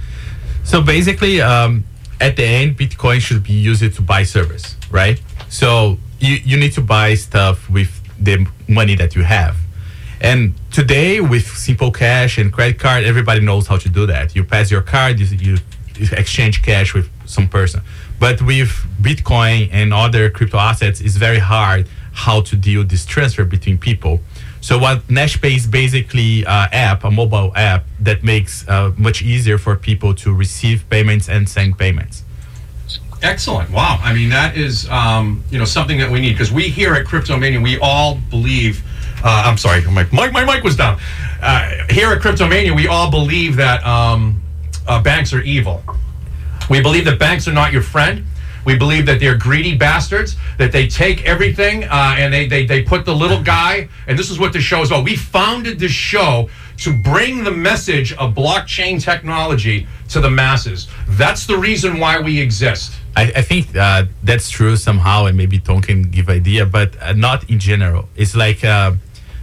So 0.64 0.82
basically, 0.82 1.40
um, 1.40 1.84
at 2.20 2.36
the 2.36 2.44
end, 2.44 2.78
Bitcoin 2.78 3.20
should 3.20 3.42
be 3.42 3.52
used 3.52 3.94
to 3.94 4.02
buy 4.02 4.22
service, 4.24 4.76
right? 4.90 5.20
So 5.48 5.98
you, 6.18 6.36
you 6.44 6.56
need 6.56 6.72
to 6.72 6.80
buy 6.80 7.14
stuff 7.14 7.68
with 7.70 7.90
the 8.18 8.46
money 8.66 8.94
that 8.96 9.14
you 9.14 9.22
have. 9.22 9.56
And 10.20 10.54
today, 10.72 11.20
with 11.20 11.46
simple 11.46 11.90
cash 11.90 12.38
and 12.38 12.52
credit 12.52 12.78
card, 12.78 13.04
everybody 13.04 13.40
knows 13.40 13.66
how 13.66 13.76
to 13.76 13.88
do 13.88 14.06
that. 14.06 14.34
You 14.34 14.44
pass 14.44 14.70
your 14.70 14.80
card, 14.80 15.20
you, 15.20 15.26
you, 15.36 15.58
exchange 16.12 16.62
cash 16.62 16.94
with 16.94 17.08
some 17.26 17.48
person. 17.48 17.82
But 18.18 18.40
with 18.42 18.70
Bitcoin 19.00 19.68
and 19.72 19.92
other 19.92 20.30
crypto 20.30 20.58
assets, 20.58 21.00
it's 21.00 21.16
very 21.16 21.38
hard 21.38 21.86
how 22.12 22.40
to 22.40 22.56
deal 22.56 22.82
this 22.82 23.04
transfer 23.04 23.44
between 23.44 23.76
people. 23.78 24.20
So 24.66 24.78
what 24.78 25.06
NashPay 25.06 25.54
is 25.54 25.64
basically 25.68 26.40
an 26.40 26.68
app, 26.72 27.04
a 27.04 27.10
mobile 27.12 27.52
app 27.54 27.84
that 28.00 28.24
makes 28.24 28.66
uh, 28.66 28.90
much 28.98 29.22
easier 29.22 29.58
for 29.58 29.76
people 29.76 30.12
to 30.14 30.34
receive 30.34 30.90
payments 30.90 31.28
and 31.28 31.48
send 31.48 31.78
payments. 31.78 32.24
Excellent. 33.22 33.70
Wow. 33.70 34.00
I 34.02 34.12
mean, 34.12 34.28
that 34.30 34.56
is 34.56 34.90
um, 34.90 35.44
you 35.52 35.60
know 35.60 35.64
something 35.64 35.98
that 35.98 36.10
we 36.10 36.20
need 36.20 36.32
because 36.32 36.50
we 36.50 36.64
here 36.64 36.94
at 36.94 37.06
Cryptomania 37.06 37.62
we 37.62 37.78
all 37.78 38.18
believe. 38.28 38.82
Uh, 39.22 39.44
I'm 39.46 39.56
sorry, 39.56 39.82
my, 39.82 40.04
my 40.10 40.30
my 40.32 40.44
mic 40.44 40.64
was 40.64 40.74
down. 40.74 40.98
Uh, 41.40 41.70
here 41.88 42.10
at 42.10 42.20
Cryptomania, 42.20 42.74
we 42.74 42.88
all 42.88 43.08
believe 43.08 43.54
that 43.54 43.86
um, 43.86 44.42
uh, 44.88 45.00
banks 45.00 45.32
are 45.32 45.42
evil. 45.42 45.80
We 46.68 46.82
believe 46.82 47.04
that 47.04 47.20
banks 47.20 47.46
are 47.46 47.52
not 47.52 47.72
your 47.72 47.82
friend. 47.82 48.26
We 48.66 48.76
believe 48.76 49.06
that 49.06 49.20
they're 49.20 49.38
greedy 49.38 49.76
bastards, 49.76 50.36
that 50.58 50.72
they 50.72 50.88
take 50.88 51.24
everything 51.24 51.84
uh, 51.84 52.16
and 52.18 52.34
they, 52.34 52.48
they, 52.48 52.66
they 52.66 52.82
put 52.82 53.04
the 53.04 53.14
little 53.14 53.42
guy, 53.42 53.88
and 54.08 54.18
this 54.18 54.28
is 54.28 54.38
what 54.38 54.52
the 54.52 54.60
show 54.60 54.82
is 54.82 54.90
about. 54.90 55.04
We 55.04 55.16
founded 55.16 55.78
this 55.78 55.92
show 55.92 56.50
to 56.78 56.92
bring 56.92 57.44
the 57.44 57.52
message 57.52 58.12
of 58.14 58.34
blockchain 58.34 59.00
technology 59.00 59.86
to 60.08 60.20
the 60.20 60.30
masses. 60.30 60.88
That's 61.10 61.46
the 61.46 61.56
reason 61.56 62.00
why 62.00 62.20
we 62.20 62.40
exist. 62.40 62.92
I, 63.16 63.32
I 63.36 63.42
think 63.42 63.74
uh, 63.74 64.06
that's 64.24 64.50
true 64.50 64.76
somehow, 64.76 65.26
and 65.26 65.36
maybe 65.36 65.58
Tom 65.58 65.80
can 65.80 66.02
give 66.02 66.28
idea, 66.28 66.66
but 66.66 67.00
uh, 67.00 67.12
not 67.12 67.48
in 67.48 67.58
general. 67.58 68.08
It's 68.16 68.34
like 68.34 68.64
uh, 68.64 68.94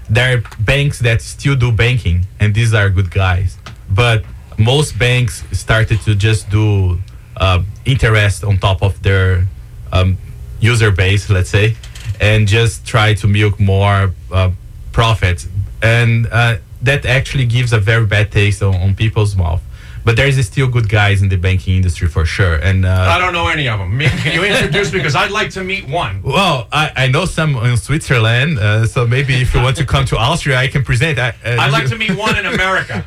there 0.10 0.38
are 0.38 0.42
banks 0.60 1.00
that 1.00 1.22
still 1.22 1.56
do 1.56 1.72
banking, 1.72 2.28
and 2.42 2.54
these 2.54 2.74
are 2.74 2.90
good 2.90 3.10
guys. 3.10 3.58
But 3.90 4.26
most 4.58 5.00
banks 5.00 5.44
started 5.54 6.02
to 6.02 6.14
just 6.14 6.50
do 6.50 7.00
uh, 7.38 7.64
interest 7.86 8.44
on 8.44 8.58
top 8.58 8.82
of 8.82 9.02
their 9.04 9.48
um, 9.92 10.18
user 10.60 10.92
base, 10.92 11.30
let's 11.30 11.50
say, 11.50 11.76
and 12.20 12.48
just 12.48 12.86
try 12.86 13.14
to 13.16 13.28
milk 13.28 13.60
more 13.60 14.14
uh, 14.32 14.52
profits. 14.92 15.48
And 15.82 16.28
uh, 16.32 16.58
that 16.82 17.06
actually 17.06 17.46
gives 17.46 17.74
a 17.74 17.80
very 17.80 18.06
bad 18.06 18.32
taste 18.32 18.62
on, 18.64 18.76
on 18.76 18.96
people's 18.96 19.36
mouth. 19.36 19.62
But 20.06 20.16
there 20.16 20.28
is 20.28 20.46
still 20.46 20.68
good 20.68 20.90
guys 20.90 21.22
in 21.22 21.30
the 21.30 21.38
banking 21.38 21.76
industry 21.76 22.08
for 22.08 22.26
sure. 22.26 22.56
And 22.56 22.86
uh, 22.86 23.08
I 23.10 23.18
don't 23.18 23.34
know 23.34 23.48
any 23.48 23.68
of 23.68 23.80
them. 23.80 24.00
Can 24.00 24.34
you 24.34 24.44
introduce 24.44 24.92
me? 24.92 25.00
Because 25.00 25.16
I'd 25.16 25.32
like 25.32 25.50
to 25.52 25.64
meet 25.64 25.88
one. 25.88 26.22
well, 26.24 26.68
I, 26.72 26.92
I 26.96 27.08
know 27.08 27.26
some 27.26 27.56
in 27.58 27.78
Switzerland, 27.78 28.60
uh, 28.60 28.86
so 28.86 29.08
maybe 29.08 29.36
if 29.36 29.54
you 29.54 29.62
want 29.62 29.78
to 29.78 29.86
come 29.86 30.06
to 30.06 30.18
Austria, 30.18 30.58
I 30.58 30.68
can 30.68 30.84
present. 30.84 31.20
I, 31.20 31.30
uh, 31.30 31.58
I'd 31.60 31.72
like 31.72 31.88
to 31.88 31.98
meet 31.98 32.16
one 32.18 32.38
in 32.38 32.46
America. 32.46 33.06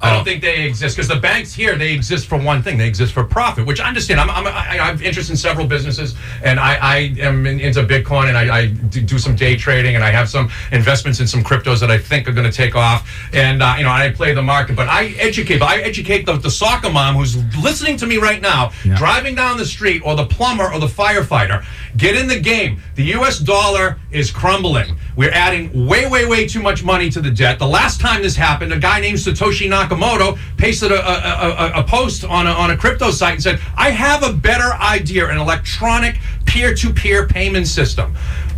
I 0.00 0.14
don't 0.14 0.24
think 0.24 0.42
they 0.42 0.66
exist 0.66 0.96
because 0.96 1.08
the 1.08 1.16
banks 1.16 1.54
here 1.54 1.76
they 1.76 1.92
exist 1.92 2.26
for 2.26 2.36
one 2.36 2.62
thing. 2.62 2.76
They 2.76 2.86
exist 2.86 3.12
for 3.12 3.24
profit, 3.24 3.64
which 3.66 3.80
I 3.80 3.88
understand. 3.88 4.20
I'm, 4.20 4.28
I'm 4.30 4.46
I, 4.46 4.50
I 4.50 4.76
have 4.76 5.02
interest 5.02 5.30
in 5.30 5.36
several 5.36 5.66
businesses, 5.66 6.14
and 6.42 6.60
I, 6.60 6.74
I 6.74 6.96
am 7.20 7.46
in, 7.46 7.58
into 7.60 7.82
Bitcoin, 7.82 8.28
and 8.28 8.36
I, 8.36 8.58
I 8.58 8.66
do 8.66 9.00
do 9.00 9.18
some 9.18 9.34
day 9.34 9.56
trading, 9.56 9.94
and 9.94 10.04
I 10.04 10.10
have 10.10 10.28
some 10.28 10.50
investments 10.72 11.20
in 11.20 11.26
some 11.26 11.42
cryptos 11.42 11.80
that 11.80 11.90
I 11.90 11.98
think 11.98 12.28
are 12.28 12.32
going 12.32 12.50
to 12.50 12.56
take 12.56 12.74
off. 12.76 13.08
And 13.32 13.62
uh, 13.62 13.74
you 13.78 13.84
know, 13.84 13.90
I 13.90 14.10
play 14.10 14.34
the 14.34 14.42
market, 14.42 14.76
but 14.76 14.88
I 14.88 15.06
educate. 15.18 15.58
But 15.58 15.68
I 15.68 15.80
educate 15.80 16.23
the, 16.26 16.36
the 16.36 16.50
soccer 16.50 16.90
mom 16.90 17.16
who's 17.16 17.36
listening 17.56 17.96
to 17.98 18.06
me 18.06 18.16
right 18.16 18.40
now, 18.40 18.72
driving 18.96 19.34
down 19.34 19.58
the 19.58 19.66
street, 19.66 20.02
or 20.04 20.16
the 20.16 20.26
plumber, 20.26 20.72
or 20.72 20.78
the 20.78 20.86
firefighter. 20.86 21.64
Get 21.96 22.16
in 22.16 22.26
the 22.28 22.40
game. 22.40 22.80
The 22.94 23.04
U.S. 23.16 23.38
dollar 23.38 23.98
is 24.10 24.30
crumbling. 24.30 24.96
We're 25.16 25.32
adding 25.32 25.86
way, 25.86 26.08
way, 26.08 26.26
way 26.26 26.46
too 26.46 26.60
much 26.62 26.82
money 26.82 27.10
to 27.10 27.20
the 27.20 27.30
debt. 27.30 27.58
The 27.58 27.66
last 27.66 28.00
time 28.00 28.22
this 28.22 28.36
happened, 28.36 28.72
a 28.72 28.78
guy 28.78 29.00
named 29.00 29.18
Satoshi 29.18 29.68
Nakamoto 29.70 30.38
pasted 30.56 30.90
a, 30.90 31.00
a, 31.00 31.78
a, 31.78 31.80
a 31.80 31.84
post 31.84 32.24
on 32.24 32.46
a, 32.46 32.50
on 32.50 32.70
a 32.70 32.76
crypto 32.76 33.10
site 33.10 33.34
and 33.34 33.42
said, 33.42 33.60
I 33.76 33.90
have 33.90 34.22
a 34.22 34.32
better 34.32 34.72
idea 34.74 35.28
an 35.28 35.38
electronic 35.38 36.18
peer 36.46 36.74
to 36.74 36.92
peer 36.92 37.26
payment 37.26 37.66
system. 37.66 38.16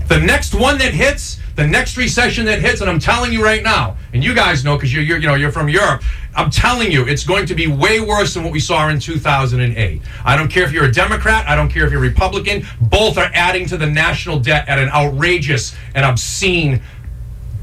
The 0.08 0.18
next 0.18 0.54
one 0.54 0.78
that 0.78 0.94
hits, 0.94 1.40
the 1.56 1.66
next 1.66 1.96
recession 1.96 2.44
that 2.46 2.60
hits, 2.60 2.80
and 2.80 2.88
I'm 2.88 3.00
telling 3.00 3.32
you 3.32 3.42
right 3.42 3.62
now, 3.62 3.96
and 4.12 4.22
you 4.22 4.34
guys 4.34 4.64
know 4.64 4.76
because 4.76 4.92
you're, 4.94 5.02
you're 5.02 5.18
you 5.18 5.26
know 5.26 5.34
you're 5.34 5.50
from 5.50 5.68
Europe. 5.68 6.02
I'm 6.36 6.50
telling 6.50 6.92
you, 6.92 7.08
it's 7.08 7.24
going 7.24 7.46
to 7.46 7.54
be 7.54 7.66
way 7.66 7.98
worse 7.98 8.34
than 8.34 8.44
what 8.44 8.52
we 8.52 8.60
saw 8.60 8.88
in 8.90 9.00
2008. 9.00 10.02
I 10.24 10.36
don't 10.36 10.48
care 10.48 10.64
if 10.64 10.72
you're 10.72 10.84
a 10.84 10.92
Democrat. 10.92 11.48
I 11.48 11.56
don't 11.56 11.70
care 11.70 11.86
if 11.86 11.90
you're 11.90 12.00
Republican. 12.00 12.66
Both 12.80 13.16
are 13.16 13.30
adding 13.32 13.66
to 13.68 13.78
the 13.78 13.86
national 13.86 14.40
debt 14.40 14.68
at 14.68 14.78
an 14.78 14.90
outrageous 14.90 15.74
and 15.94 16.04
obscene 16.04 16.82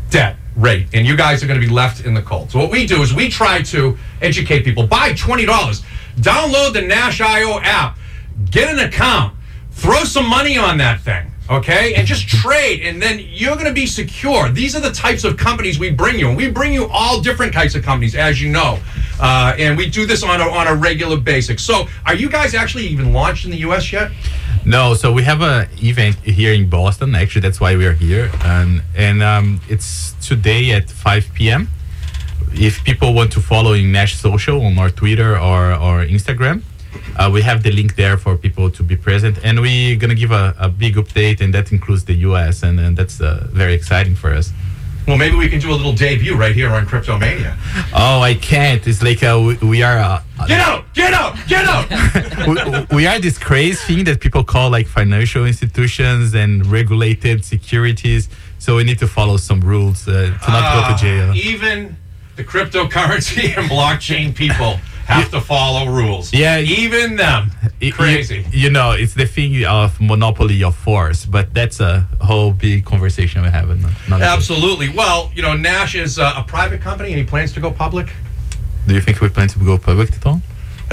debt 0.10 0.38
rate, 0.56 0.88
and 0.94 1.06
you 1.06 1.16
guys 1.16 1.44
are 1.44 1.48
going 1.48 1.60
to 1.60 1.66
be 1.66 1.72
left 1.72 2.06
in 2.06 2.14
the 2.14 2.22
cold. 2.22 2.52
So 2.52 2.60
what 2.60 2.72
we 2.72 2.88
do 2.88 3.02
is 3.02 3.14
we 3.14 3.30
try 3.30 3.62
to 3.62 3.98
educate 4.22 4.64
people. 4.64 4.88
Buy 4.88 5.14
twenty 5.14 5.46
dollars, 5.46 5.84
download 6.16 6.74
the 6.74 6.82
Nash 6.82 7.22
IO 7.22 7.60
app, 7.60 7.98
get 8.50 8.70
an 8.70 8.80
account, 8.80 9.36
throw 9.72 10.04
some 10.04 10.28
money 10.28 10.58
on 10.58 10.78
that 10.78 11.02
thing. 11.02 11.33
Okay, 11.50 11.94
and 11.96 12.08
just 12.08 12.28
trade, 12.30 12.84
and 12.84 13.02
then 13.02 13.20
you're 13.30 13.56
going 13.56 13.68
to 13.68 13.74
be 13.74 13.86
secure. 13.86 14.50
These 14.50 14.78
are 14.78 14.80
the 14.80 14.92
types 14.92 15.26
of 15.26 15.36
companies 15.36 15.78
we 15.78 15.92
bring 15.92 16.18
you, 16.18 16.30
and 16.30 16.38
we 16.38 16.50
bring 16.50 16.72
you 16.72 16.88
all 16.88 17.20
different 17.20 17.54
types 17.54 17.76
of 17.76 17.84
companies, 17.84 18.16
as 18.16 18.42
you 18.42 18.50
know, 18.50 18.80
uh, 19.20 19.54
and 19.60 19.78
we 19.78 19.90
do 19.90 20.06
this 20.06 20.24
on 20.24 20.40
a, 20.40 20.46
on 20.46 20.68
a 20.68 20.76
regular 20.76 21.18
basis. 21.18 21.62
So, 21.62 21.88
are 22.06 22.16
you 22.16 22.30
guys 22.30 22.54
actually 22.54 22.88
even 22.88 23.12
launched 23.12 23.44
in 23.44 23.52
the 23.52 23.58
U.S. 23.58 23.92
yet? 23.92 24.12
No, 24.66 24.94
so 24.94 25.12
we 25.12 25.24
have 25.24 25.42
a 25.42 25.68
event 25.82 26.16
here 26.20 26.54
in 26.54 26.70
Boston. 26.70 27.14
Actually, 27.14 27.42
that's 27.42 27.60
why 27.60 27.76
we 27.76 27.86
are 27.86 27.94
here, 27.94 28.32
and 28.46 28.82
and 28.96 29.22
um, 29.22 29.60
it's 29.68 30.14
today 30.26 30.72
at 30.72 30.90
5 30.90 31.32
p.m. 31.34 31.68
If 32.54 32.86
people 32.86 33.14
want 33.14 33.34
to 33.34 33.42
follow 33.42 33.74
in 33.74 33.92
Nash 33.92 34.16
Social 34.16 34.64
on 34.66 34.78
our 34.80 34.90
Twitter 34.90 35.38
or 35.38 35.74
or 35.74 36.06
Instagram, 36.06 36.64
uh, 37.18 37.30
we 37.32 37.42
have 37.42 37.64
the 37.64 37.72
link 37.72 37.96
there 37.96 38.18
for 38.18 38.38
people 38.38 38.70
to 38.72 38.84
be 38.84 38.96
present, 38.96 39.38
and 39.44 39.60
we're 39.60 39.96
gonna 39.98 40.16
give 40.16 40.32
a, 40.32 40.56
a 40.60 40.70
big 40.70 40.96
update, 40.96 41.42
and 41.42 41.54
that 41.54 41.72
includes 41.72 42.06
the 42.06 42.16
U.S. 42.30 42.64
and, 42.64 42.80
and 42.80 42.98
that's 42.98 43.22
uh, 43.22 43.48
very 43.52 43.74
exciting 43.74 44.16
for 44.16 44.34
us. 44.34 44.52
Well, 45.08 45.18
maybe 45.18 45.36
we 45.36 45.50
can 45.50 45.60
do 45.60 45.70
a 45.72 45.76
little 45.76 45.94
debut 45.94 46.36
right 46.36 46.56
here 46.56 46.70
on 46.70 46.86
Cryptomania. 46.86 47.58
Oh, 47.94 48.22
I 48.22 48.36
can't. 48.36 48.86
It's 48.88 49.04
like 49.04 49.22
uh, 49.22 49.56
we, 49.62 49.68
we 49.68 49.84
are. 49.84 49.98
Uh, 49.98 50.22
Get 50.48 50.62
out! 50.62 50.86
Get 50.94 51.14
out! 51.14 51.36
Get 51.48 51.66
out! 51.66 52.88
we, 52.90 52.96
we 52.96 53.08
are 53.08 53.20
this 53.20 53.38
crazy 53.38 53.96
thing 53.96 54.06
that 54.06 54.22
people 54.22 54.46
call 54.46 54.70
like 54.70 54.88
financial 54.88 55.46
institutions 55.46 56.34
and 56.34 56.66
regulated 56.66 57.44
securities. 57.44 58.30
So 58.60 58.78
we 58.78 58.86
need 58.86 59.00
to 59.00 59.08
follow 59.08 59.36
some 59.36 59.60
rules 59.60 60.08
uh, 60.08 60.38
to 60.46 60.52
not 60.52 60.90
go 60.90 60.96
to 60.96 61.02
jail. 61.04 61.32
Uh, 61.32 61.34
Even 61.34 61.98
the 62.38 62.46
cryptocurrency 62.46 63.58
and 63.58 63.70
blockchain 63.70 64.34
people 64.34 64.80
have 65.06 65.30
to 65.32 65.42
follow 65.42 65.92
rules. 65.92 66.34
Yeah. 66.34 66.60
Even 66.60 67.16
them. 67.16 67.52
Crazy. 67.92 68.46
You, 68.52 68.64
you 68.64 68.70
know, 68.70 68.92
it's 68.92 69.14
the 69.14 69.26
thing 69.26 69.66
of 69.66 70.00
monopoly 70.00 70.64
of 70.64 70.76
force, 70.76 71.26
but 71.26 71.54
that's 71.54 71.80
a 71.80 72.08
whole 72.22 72.52
big 72.52 72.86
conversation 72.86 73.42
we 73.42 73.50
have. 73.50 73.70
another 73.70 73.94
day. 74.10 74.24
Absolutely. 74.24 74.90
Well, 74.90 75.32
you 75.36 75.42
know, 75.42 75.56
Nash 75.56 75.96
is 75.96 76.20
uh, 76.20 76.34
a 76.38 76.44
private 76.44 76.82
company 76.82 77.10
and 77.10 77.20
he 77.20 77.26
plans 77.26 77.54
to 77.54 77.60
go 77.60 77.72
public 77.72 78.08
Do 78.88 78.94
you 78.94 79.02
think 79.02 79.22
we 79.22 79.30
plan 79.30 79.48
to 79.50 79.60
go 79.60 79.78
public 79.78 80.12
at 80.14 80.26
all? 80.26 80.42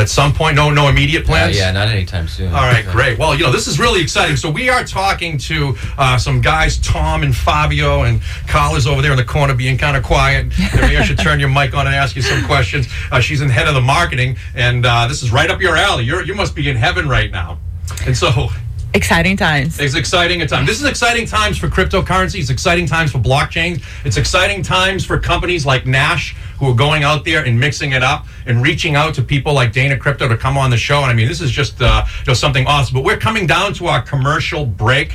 At 0.00 0.08
some 0.08 0.32
point. 0.32 0.56
No, 0.56 0.70
no 0.70 0.88
immediate 0.88 1.22
Uh, 1.24 1.26
plans. 1.26 1.56
yeah, 1.56 1.70
not 1.70 1.88
anytime 1.88 2.26
soon. 2.26 2.48
All 2.52 2.62
right, 2.62 2.84
great. 2.90 3.18
Well, 3.18 3.34
you 3.34 3.44
know, 3.44 3.52
this 3.52 3.66
is 3.66 3.78
really 3.78 4.00
exciting. 4.00 4.36
So 4.36 4.50
we 4.50 4.68
are 4.68 4.82
talking 4.84 5.38
to 5.38 5.76
uh, 5.98 6.18
some 6.18 6.40
guys, 6.40 6.78
Tom 6.78 7.22
and 7.22 7.34
Fabio, 7.36 8.02
and 8.02 8.20
Carla's 8.48 8.86
over 8.86 9.02
there 9.02 9.12
in 9.12 9.16
the 9.16 9.24
corner 9.24 9.54
being 9.54 9.78
kind 9.78 9.96
of 9.96 10.02
quiet. 10.02 10.46
Maybe 10.74 10.96
I 10.96 11.02
should 11.04 11.18
turn 11.18 11.38
your 11.40 11.48
mic 11.50 11.74
on 11.74 11.86
and 11.86 11.94
ask 11.94 12.16
you 12.16 12.22
some 12.22 12.44
questions. 12.46 12.88
Uh, 13.12 13.20
she's 13.20 13.40
in 13.40 13.48
head 13.48 13.68
of 13.68 13.74
the 13.74 13.80
marketing, 13.80 14.36
and 14.54 14.84
uh, 14.86 15.06
this 15.06 15.22
is 15.22 15.30
right 15.30 15.50
up 15.50 15.60
your 15.60 15.76
alley. 15.76 16.04
You're, 16.04 16.22
you 16.24 16.34
must 16.34 16.54
be 16.54 16.68
in 16.68 16.76
heaven 16.76 17.08
right 17.08 17.30
now. 17.30 17.58
And 18.06 18.16
so 18.16 18.48
Exciting 18.92 19.36
times. 19.36 19.78
it's 19.78 19.94
exciting 19.94 20.42
a 20.42 20.48
time. 20.48 20.66
This 20.66 20.80
is 20.80 20.84
exciting 20.84 21.24
times 21.24 21.56
for 21.56 21.68
cryptocurrency. 21.68 22.40
It's 22.40 22.50
exciting 22.50 22.86
times 22.86 23.12
for 23.12 23.18
blockchains. 23.18 23.84
It's 24.04 24.16
exciting 24.16 24.64
times 24.64 25.04
for 25.04 25.16
companies 25.20 25.64
like 25.64 25.86
Nash 25.86 26.34
who 26.60 26.70
are 26.70 26.74
going 26.74 27.02
out 27.02 27.24
there 27.24 27.44
and 27.44 27.58
mixing 27.58 27.92
it 27.92 28.02
up 28.02 28.26
and 28.46 28.62
reaching 28.62 28.94
out 28.94 29.14
to 29.14 29.22
people 29.22 29.54
like 29.54 29.72
Dana 29.72 29.96
Crypto 29.96 30.28
to 30.28 30.36
come 30.36 30.56
on 30.56 30.70
the 30.70 30.76
show. 30.76 30.98
And 30.98 31.06
I 31.06 31.14
mean, 31.14 31.26
this 31.26 31.40
is 31.40 31.50
just 31.50 31.80
uh, 31.80 32.04
something 32.34 32.66
awesome. 32.66 32.94
But 32.94 33.02
we're 33.02 33.16
coming 33.16 33.46
down 33.46 33.72
to 33.74 33.86
our 33.86 34.02
commercial 34.02 34.64
break, 34.64 35.14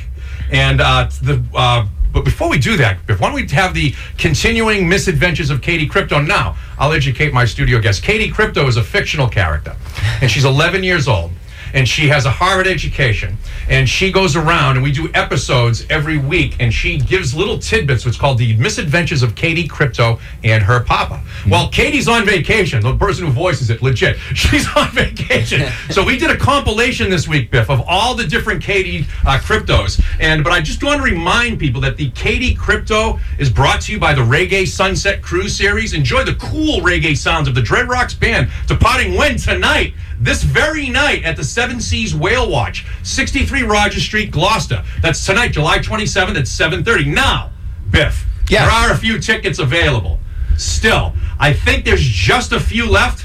and 0.52 0.80
uh, 0.80 1.08
the. 1.22 1.42
Uh, 1.54 1.86
but 2.12 2.24
before 2.24 2.48
we 2.48 2.58
do 2.58 2.78
that, 2.78 2.98
why 3.06 3.16
don't 3.16 3.34
we 3.34 3.46
have 3.48 3.74
the 3.74 3.94
continuing 4.16 4.88
misadventures 4.88 5.50
of 5.50 5.60
Katie 5.60 5.86
Crypto? 5.86 6.18
Now, 6.18 6.56
I'll 6.78 6.94
educate 6.94 7.34
my 7.34 7.44
studio 7.44 7.78
guest. 7.78 8.02
Katie 8.02 8.30
Crypto 8.30 8.66
is 8.66 8.78
a 8.78 8.82
fictional 8.82 9.28
character, 9.28 9.76
and 10.22 10.30
she's 10.30 10.46
11 10.46 10.82
years 10.82 11.08
old 11.08 11.30
and 11.74 11.88
she 11.88 12.08
has 12.08 12.26
a 12.26 12.30
Harvard 12.30 12.66
education, 12.66 13.36
and 13.68 13.88
she 13.88 14.12
goes 14.12 14.36
around 14.36 14.76
and 14.76 14.82
we 14.82 14.92
do 14.92 15.10
episodes 15.14 15.86
every 15.90 16.18
week, 16.18 16.56
and 16.60 16.72
she 16.72 16.98
gives 16.98 17.34
little 17.34 17.58
tidbits. 17.58 18.04
What's 18.04 18.18
called 18.18 18.38
the 18.38 18.56
misadventures 18.56 19.22
of 19.22 19.34
Katie 19.34 19.66
Crypto 19.66 20.18
and 20.44 20.62
her 20.62 20.80
papa. 20.80 21.22
Well, 21.48 21.68
Katie's 21.68 22.08
on 22.08 22.24
vacation. 22.24 22.82
The 22.82 22.96
person 22.96 23.26
who 23.26 23.32
voices 23.32 23.70
it, 23.70 23.82
legit, 23.82 24.16
she's 24.34 24.66
on 24.76 24.90
vacation. 24.92 25.70
so 25.90 26.04
we 26.04 26.18
did 26.18 26.30
a 26.30 26.36
compilation 26.36 27.10
this 27.10 27.28
week, 27.28 27.50
Biff, 27.50 27.70
of 27.70 27.82
all 27.86 28.14
the 28.14 28.26
different 28.26 28.62
Katie 28.62 29.06
uh, 29.26 29.38
cryptos. 29.38 30.02
And 30.20 30.42
but 30.42 30.52
I 30.52 30.60
just 30.60 30.82
want 30.82 30.98
to 30.98 31.02
remind 31.02 31.58
people 31.58 31.80
that 31.82 31.96
the 31.96 32.10
Katie 32.10 32.54
Crypto 32.54 33.18
is 33.38 33.50
brought 33.50 33.80
to 33.82 33.92
you 33.92 33.98
by 33.98 34.14
the 34.14 34.22
Reggae 34.22 34.66
Sunset 34.66 35.22
Cruise 35.22 35.56
Series. 35.56 35.92
Enjoy 35.92 36.24
the 36.24 36.34
cool 36.34 36.80
reggae 36.80 37.16
sounds 37.16 37.48
of 37.48 37.54
the 37.54 37.62
Dread 37.62 37.88
Rocks 37.88 38.14
band 38.14 38.50
departing 38.66 39.14
when 39.14 39.36
tonight 39.36 39.94
this 40.20 40.42
very 40.42 40.88
night 40.88 41.24
at 41.24 41.36
the 41.36 41.44
Seven 41.44 41.80
Seas 41.80 42.14
Whale 42.14 42.48
Watch, 42.50 42.86
63 43.02 43.62
Rogers 43.62 44.02
Street, 44.02 44.30
Gloucester. 44.30 44.82
That's 45.02 45.24
tonight, 45.24 45.52
July 45.52 45.78
27th 45.78 46.36
at 46.36 46.46
7:30. 46.48 47.04
Now, 47.06 47.50
Biff, 47.90 48.24
Yes. 48.48 48.62
there 48.62 48.70
are 48.70 48.92
a 48.92 48.96
few 48.98 49.18
tickets 49.18 49.58
available. 49.58 50.20
Still, 50.56 51.14
I 51.38 51.52
think 51.52 51.84
there's 51.84 52.04
just 52.06 52.52
a 52.52 52.60
few 52.60 52.88
left. 52.88 53.24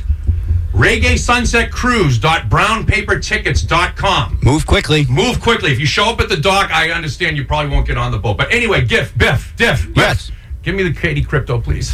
Reggae 0.74 1.20
Sunset 1.20 1.70
Cruise.brownpapertickets.com. 1.70 4.40
Move 4.42 4.66
quickly. 4.66 5.06
Move 5.10 5.40
quickly. 5.42 5.72
If 5.72 5.80
you 5.80 5.86
show 5.86 6.06
up 6.06 6.20
at 6.22 6.30
the 6.30 6.38
dock, 6.38 6.72
I 6.72 6.92
understand 6.92 7.36
you 7.38 7.44
probably 7.46 7.72
won't 7.72 7.86
get 7.88 7.98
on 7.98 8.12
the 8.12 8.18
boat. 8.20 8.38
But 8.38 8.52
anyway, 8.54 8.86
Giff, 8.86 9.16
Biff, 9.18 9.54
Diff, 9.58 9.86
Biff, 9.88 9.98
Yes. 9.98 10.32
Give 10.64 10.76
me 10.76 10.84
the 10.84 10.94
Katie 10.94 11.24
Crypto, 11.24 11.60
please. 11.60 11.92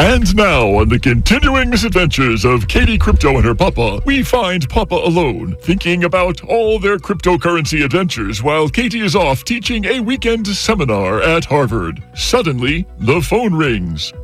And 0.00 0.34
now, 0.34 0.66
on 0.76 0.88
the 0.88 0.98
continuing 0.98 1.68
misadventures 1.68 2.46
of 2.46 2.66
Katie 2.66 2.96
Crypto 2.96 3.36
and 3.36 3.44
her 3.44 3.54
papa, 3.54 4.00
we 4.06 4.22
find 4.22 4.66
Papa 4.66 4.94
alone, 4.94 5.54
thinking 5.60 6.04
about 6.04 6.42
all 6.44 6.78
their 6.78 6.96
cryptocurrency 6.96 7.84
adventures 7.84 8.42
while 8.42 8.70
Katie 8.70 9.00
is 9.00 9.14
off 9.14 9.44
teaching 9.44 9.84
a 9.84 10.00
weekend 10.00 10.46
seminar 10.46 11.20
at 11.20 11.44
Harvard. 11.44 12.02
Suddenly, 12.14 12.86
the 13.00 13.20
phone 13.20 13.52
rings. 13.52 14.14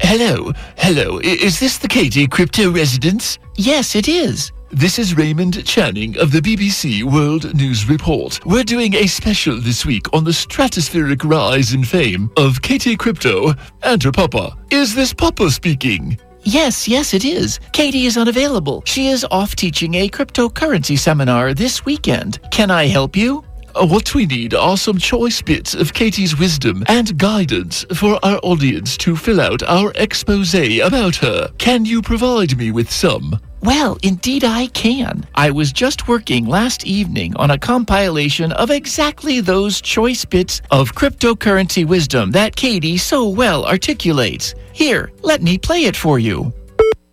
Hello, 0.00 0.50
hello. 0.78 1.18
Is 1.18 1.60
this 1.60 1.76
the 1.76 1.86
Katie 1.86 2.26
Crypto 2.26 2.70
Residence? 2.70 3.38
Yes, 3.56 3.94
it 3.94 4.08
is. 4.08 4.50
This 4.72 4.98
is 5.00 5.16
Raymond 5.16 5.64
Channing 5.66 6.16
of 6.18 6.30
the 6.30 6.40
BBC 6.40 7.02
World 7.02 7.54
News 7.54 7.88
Report. 7.88 8.38
We're 8.46 8.62
doing 8.62 8.94
a 8.94 9.06
special 9.08 9.60
this 9.60 9.84
week 9.84 10.06
on 10.14 10.22
the 10.22 10.30
stratospheric 10.30 11.28
rise 11.28 11.72
in 11.74 11.82
fame 11.84 12.30
of 12.36 12.62
Katie 12.62 12.96
Crypto 12.96 13.52
and 13.82 14.02
her 14.02 14.12
papa. 14.12 14.56
Is 14.70 14.94
this 14.94 15.12
papa 15.12 15.50
speaking? 15.50 16.18
Yes, 16.42 16.86
yes, 16.86 17.12
it 17.14 17.24
is. 17.24 17.58
Katie 17.72 18.06
is 18.06 18.16
unavailable. 18.16 18.82
She 18.86 19.08
is 19.08 19.26
off 19.32 19.56
teaching 19.56 19.94
a 19.94 20.08
cryptocurrency 20.08 20.96
seminar 20.98 21.52
this 21.52 21.84
weekend. 21.84 22.38
Can 22.52 22.70
I 22.70 22.86
help 22.86 23.16
you? 23.16 23.44
Uh, 23.74 23.86
What 23.86 24.14
we 24.14 24.24
need 24.24 24.54
are 24.54 24.76
some 24.76 24.98
choice 24.98 25.42
bits 25.42 25.74
of 25.74 25.92
Katie's 25.92 26.38
wisdom 26.38 26.84
and 26.86 27.18
guidance 27.18 27.84
for 27.94 28.18
our 28.24 28.38
audience 28.44 28.96
to 28.98 29.16
fill 29.16 29.40
out 29.40 29.62
our 29.64 29.92
expose 29.96 30.54
about 30.54 31.16
her. 31.16 31.48
Can 31.58 31.84
you 31.84 32.00
provide 32.02 32.56
me 32.56 32.70
with 32.70 32.90
some? 32.90 33.38
Well, 33.62 33.98
indeed 34.02 34.42
I 34.42 34.68
can. 34.68 35.26
I 35.34 35.50
was 35.50 35.70
just 35.72 36.08
working 36.08 36.46
last 36.46 36.86
evening 36.86 37.36
on 37.36 37.50
a 37.50 37.58
compilation 37.58 38.52
of 38.52 38.70
exactly 38.70 39.40
those 39.40 39.82
choice 39.82 40.24
bits 40.24 40.62
of 40.70 40.94
cryptocurrency 40.94 41.86
wisdom 41.86 42.30
that 42.30 42.56
Katie 42.56 42.96
so 42.96 43.28
well 43.28 43.66
articulates. 43.66 44.54
Here, 44.72 45.12
let 45.22 45.42
me 45.42 45.58
play 45.58 45.84
it 45.84 45.96
for 45.96 46.18
you. 46.18 46.52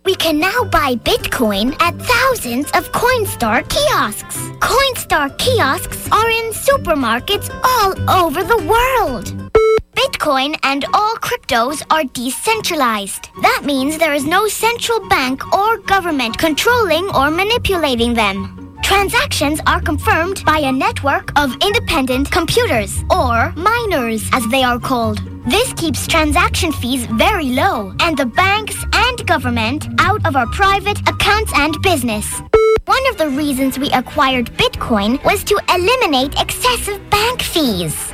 We 0.06 0.14
can 0.14 0.38
now 0.40 0.64
buy 0.64 0.94
Bitcoin 0.94 1.76
at 1.82 1.94
thousands 1.98 2.70
of 2.70 2.90
Coinstar 2.92 3.68
kiosks. 3.68 4.38
Coinstar 4.58 5.36
kiosks 5.36 6.10
are 6.10 6.30
in 6.30 6.52
supermarkets 6.52 7.50
all 7.62 8.24
over 8.24 8.42
the 8.42 8.64
world. 8.64 9.52
Bitcoin 9.98 10.56
and 10.62 10.84
all 10.94 11.16
cryptos 11.16 11.82
are 11.90 12.04
decentralized. 12.04 13.30
That 13.42 13.62
means 13.64 13.98
there 13.98 14.14
is 14.14 14.24
no 14.24 14.46
central 14.46 15.00
bank 15.08 15.42
or 15.52 15.78
government 15.78 16.38
controlling 16.38 17.08
or 17.16 17.32
manipulating 17.32 18.14
them. 18.14 18.78
Transactions 18.84 19.60
are 19.66 19.80
confirmed 19.80 20.44
by 20.44 20.58
a 20.60 20.70
network 20.70 21.32
of 21.36 21.52
independent 21.60 22.30
computers, 22.30 23.02
or 23.10 23.52
miners 23.56 24.22
as 24.32 24.46
they 24.52 24.62
are 24.62 24.78
called. 24.78 25.18
This 25.50 25.72
keeps 25.72 26.06
transaction 26.06 26.70
fees 26.70 27.04
very 27.06 27.50
low, 27.50 27.92
and 27.98 28.16
the 28.16 28.26
banks 28.26 28.76
and 28.92 29.26
government 29.26 29.88
out 29.98 30.24
of 30.24 30.36
our 30.36 30.46
private 30.46 31.00
accounts 31.08 31.52
and 31.56 31.76
business. 31.82 32.40
One 32.84 33.04
of 33.10 33.16
the 33.18 33.30
reasons 33.30 33.80
we 33.80 33.90
acquired 33.90 34.46
Bitcoin 34.52 35.22
was 35.24 35.42
to 35.44 35.60
eliminate 35.74 36.40
excessive 36.40 37.00
bank 37.10 37.42
fees. 37.42 38.12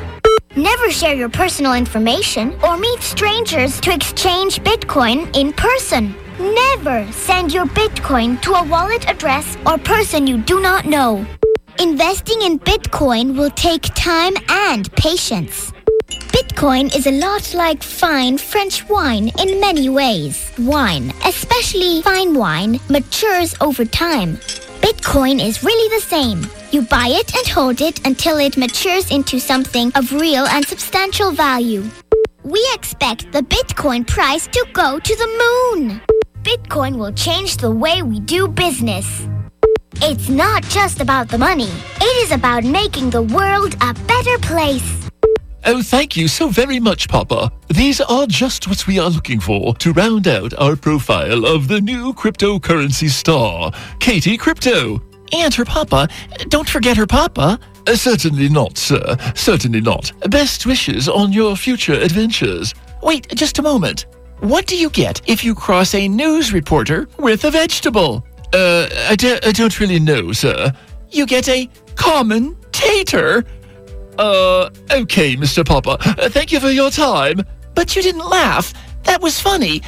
Never 0.57 0.91
share 0.91 1.14
your 1.14 1.29
personal 1.29 1.75
information 1.75 2.57
or 2.62 2.76
meet 2.76 3.00
strangers 3.00 3.81
to 3.81 3.93
exchange 3.93 4.61
Bitcoin 4.61 5.35
in 5.37 5.53
person. 5.53 6.14
Never 6.38 7.11
send 7.12 7.53
your 7.53 7.67
Bitcoin 7.67 8.41
to 8.43 8.53
a 8.53 8.64
wallet 8.64 9.09
address 9.09 9.57
or 9.67 9.79
person 9.79 10.26
you 10.26 10.38
do 10.38 10.61
not 10.61 10.87
know. 10.87 11.26
Investing 11.81 12.43
in 12.43 12.59
Bitcoin 12.61 13.37
will 13.37 13.50
take 13.50 13.83
time 13.95 14.35
and 14.49 14.93
patience. 14.95 15.73
Bitcoin 16.35 16.95
is 16.97 17.07
a 17.07 17.19
lot 17.19 17.53
like 17.55 17.83
fine 17.83 18.38
French 18.38 18.88
wine 18.88 19.31
in 19.38 19.61
many 19.61 19.88
ways. 19.88 20.53
Wine, 20.59 21.12
especially 21.25 22.03
fine 22.03 22.35
wine, 22.35 22.79
matures 22.88 23.55
over 23.61 23.85
time. 23.85 24.37
Bitcoin 24.81 25.45
is 25.45 25.64
really 25.64 25.88
the 25.97 26.05
same. 26.05 26.43
You 26.75 26.83
buy 26.83 27.07
it 27.07 27.33
and 27.37 27.47
hold 27.47 27.81
it 27.81 28.04
until 28.04 28.38
it 28.38 28.57
matures 28.57 29.12
into 29.12 29.38
something 29.38 29.93
of 29.95 30.11
real 30.11 30.45
and 30.45 30.66
substantial 30.66 31.31
value. 31.31 31.88
We 32.43 32.69
expect 32.75 33.31
the 33.31 33.43
Bitcoin 33.43 34.04
price 34.04 34.49
to 34.49 34.66
go 34.73 34.99
to 34.99 35.14
the 35.14 35.28
moon. 35.45 36.00
Bitcoin 36.43 36.97
will 36.97 37.12
change 37.12 37.59
the 37.59 37.71
way 37.71 38.02
we 38.02 38.19
do 38.19 38.49
business. 38.49 39.28
It's 40.02 40.28
not 40.28 40.64
just 40.64 41.00
about 41.00 41.28
the 41.28 41.38
money, 41.38 41.71
it 42.00 42.25
is 42.25 42.33
about 42.33 42.64
making 42.64 43.11
the 43.11 43.23
world 43.23 43.76
a 43.81 43.95
better 44.09 44.37
place. 44.38 45.09
Oh, 45.64 45.81
thank 45.81 46.16
you 46.16 46.26
so 46.26 46.49
very 46.49 46.81
much, 46.81 47.09
Papa. 47.09 47.52
These 47.69 48.00
are 48.00 48.26
just 48.26 48.66
what 48.66 48.85
we 48.88 48.99
are 48.99 49.11
looking 49.11 49.38
for 49.38 49.76
to 49.76 49.93
round 49.93 50.26
out 50.26 50.52
our 50.59 50.75
profile 50.75 51.47
of 51.47 51.69
the 51.69 51.81
new 51.81 52.12
cryptocurrency 52.14 53.11
star, 53.11 53.71
Katie 54.00 54.37
Crypto. 54.37 55.00
And 55.33 55.52
her 55.54 55.64
papa. 55.64 56.09
Don't 56.49 56.69
forget 56.69 56.97
her 56.97 57.07
papa. 57.07 57.59
Uh, 57.87 57.97
certainly 57.97 58.49
not, 58.49 58.78
sir. 58.78 59.16
Certainly 59.35 59.81
not. 59.81 60.12
Best 60.31 60.64
wishes 60.66 61.09
on 61.09 61.33
your 61.33 61.57
future 61.57 61.95
adventures. 61.95 62.75
Wait, 63.02 63.28
just 63.35 63.59
a 63.59 63.62
moment. 63.62 64.07
What 64.40 64.66
do 64.66 64.77
you 64.77 64.90
get 64.90 65.20
if 65.27 65.44
you 65.44 65.55
cross 65.55 65.94
a 65.94 66.09
news 66.09 66.53
reporter 66.53 67.09
with 67.18 67.44
a 67.44 67.51
vegetable? 67.51 68.25
Uh, 68.53 68.88
I, 69.09 69.16
d- 69.16 69.38
I 69.44 69.53
don't 69.53 69.79
really 69.81 69.98
know, 70.01 70.33
sir. 70.33 70.72
You 71.11 71.27
get 71.27 71.48
a 71.48 71.68
commentator. 71.96 73.44
Uh, 74.18 74.70
okay, 74.92 75.37
Mr. 75.37 75.64
Popper. 75.66 75.96
Uh, 76.01 76.29
thank 76.29 76.53
you 76.53 76.61
for 76.61 76.70
your 76.70 76.90
time. 76.90 77.40
But 77.75 77.96
you 77.96 78.03
didn't 78.03 78.29
laugh. 78.29 78.72
That 79.05 79.20
was 79.20 79.40
funny. 79.40 79.83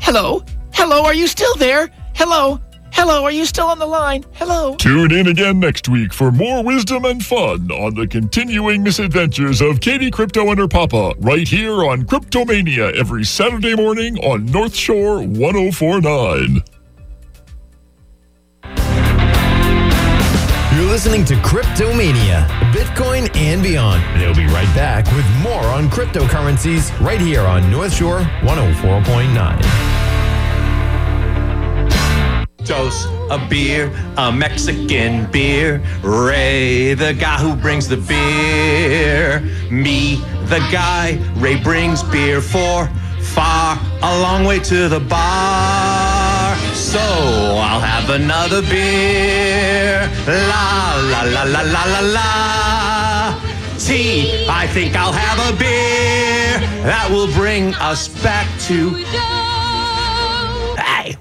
Hello? 0.00 0.44
Hello, 0.72 1.04
are 1.04 1.14
you 1.14 1.26
still 1.26 1.54
there? 1.56 1.90
Hello? 2.14 2.60
Hello, 2.96 3.24
are 3.24 3.32
you 3.32 3.44
still 3.44 3.66
on 3.66 3.80
the 3.80 3.86
line? 3.86 4.24
Hello? 4.34 4.76
Tune 4.76 5.10
in 5.10 5.26
again 5.26 5.58
next 5.58 5.88
week 5.88 6.14
for 6.14 6.30
more 6.30 6.62
wisdom 6.62 7.04
and 7.04 7.22
fun 7.26 7.68
on 7.72 7.96
the 7.96 8.06
continuing 8.06 8.84
misadventures 8.84 9.60
of 9.60 9.80
Katie 9.80 10.12
Crypto 10.12 10.48
and 10.50 10.60
her 10.60 10.68
papa, 10.68 11.12
right 11.18 11.46
here 11.46 11.84
on 11.84 12.04
Cryptomania 12.04 12.94
every 12.94 13.24
Saturday 13.24 13.74
morning 13.74 14.16
on 14.18 14.46
North 14.46 14.76
Shore 14.76 15.18
1049. 15.18 16.62
You're 20.72 20.90
listening 20.90 21.24
to 21.24 21.34
Cryptomania, 21.34 22.46
Bitcoin 22.70 23.28
and 23.34 23.60
beyond. 23.60 24.04
And 24.04 24.22
they'll 24.22 24.36
be 24.36 24.46
right 24.46 24.72
back 24.76 25.04
with 25.16 25.28
more 25.42 25.64
on 25.64 25.88
cryptocurrencies 25.88 26.96
right 27.04 27.20
here 27.20 27.42
on 27.42 27.68
North 27.72 27.92
Shore 27.92 28.20
104.9. 28.20 30.03
Dose 32.64 33.06
a 33.30 33.38
beer, 33.48 33.92
a 34.16 34.32
Mexican 34.32 35.30
beer. 35.30 35.82
Ray, 36.02 36.94
the 36.94 37.12
guy 37.12 37.38
who 37.38 37.54
brings 37.54 37.88
the 37.88 37.96
beer. 37.96 39.40
Me, 39.70 40.16
the 40.46 40.60
guy 40.72 41.18
Ray 41.36 41.60
brings 41.62 42.02
beer 42.02 42.40
for. 42.40 42.88
Far, 43.34 43.78
a 44.02 44.20
long 44.20 44.44
way 44.44 44.60
to 44.60 44.88
the 44.88 45.00
bar. 45.00 46.56
So 46.74 47.00
I'll 47.00 47.80
have 47.80 48.10
another 48.10 48.62
beer. 48.62 50.08
La 50.26 50.94
la 51.10 51.22
la 51.22 51.42
la 51.42 51.62
la 51.62 51.84
la 51.84 52.00
la. 52.00 53.40
Tea, 53.78 54.46
I 54.48 54.66
think 54.68 54.94
I'll 54.96 55.12
have 55.12 55.54
a 55.54 55.58
beer. 55.58 56.60
That 56.84 57.08
will 57.10 57.32
bring 57.32 57.74
us 57.74 58.08
back 58.22 58.46
to 58.68 59.53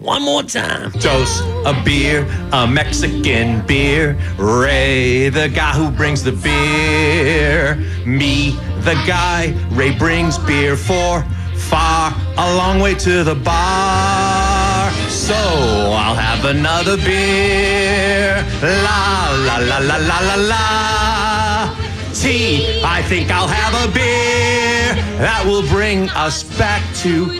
one 0.03 0.21
more 0.21 0.43
time. 0.43 0.91
Dose 0.99 1.41
a 1.65 1.81
beer, 1.85 2.27
a 2.51 2.67
Mexican 2.67 3.65
beer. 3.65 4.17
Ray, 4.37 5.29
the 5.29 5.47
guy 5.47 5.71
who 5.71 5.89
brings 5.89 6.23
the 6.23 6.33
beer. 6.33 7.75
Me, 8.05 8.51
the 8.81 8.95
guy 9.07 9.55
Ray 9.71 9.97
brings 9.97 10.37
beer 10.37 10.75
for. 10.75 11.25
Far, 11.55 12.13
a 12.37 12.55
long 12.55 12.81
way 12.81 12.93
to 12.95 13.23
the 13.23 13.35
bar. 13.35 14.91
So 15.09 15.33
I'll 15.33 16.15
have 16.15 16.43
another 16.45 16.97
beer. 16.97 18.45
La 18.61 19.31
la 19.47 19.57
la 19.57 19.77
la 19.77 19.97
la 19.97 20.19
la 20.19 20.35
la. 20.35 21.77
Tea, 22.13 22.81
I 22.83 23.01
think 23.03 23.31
I'll 23.31 23.47
have 23.47 23.89
a 23.89 23.91
beer. 23.93 24.95
That 25.17 25.43
will 25.45 25.67
bring 25.69 26.09
us 26.09 26.43
back 26.57 26.83
to 26.97 27.31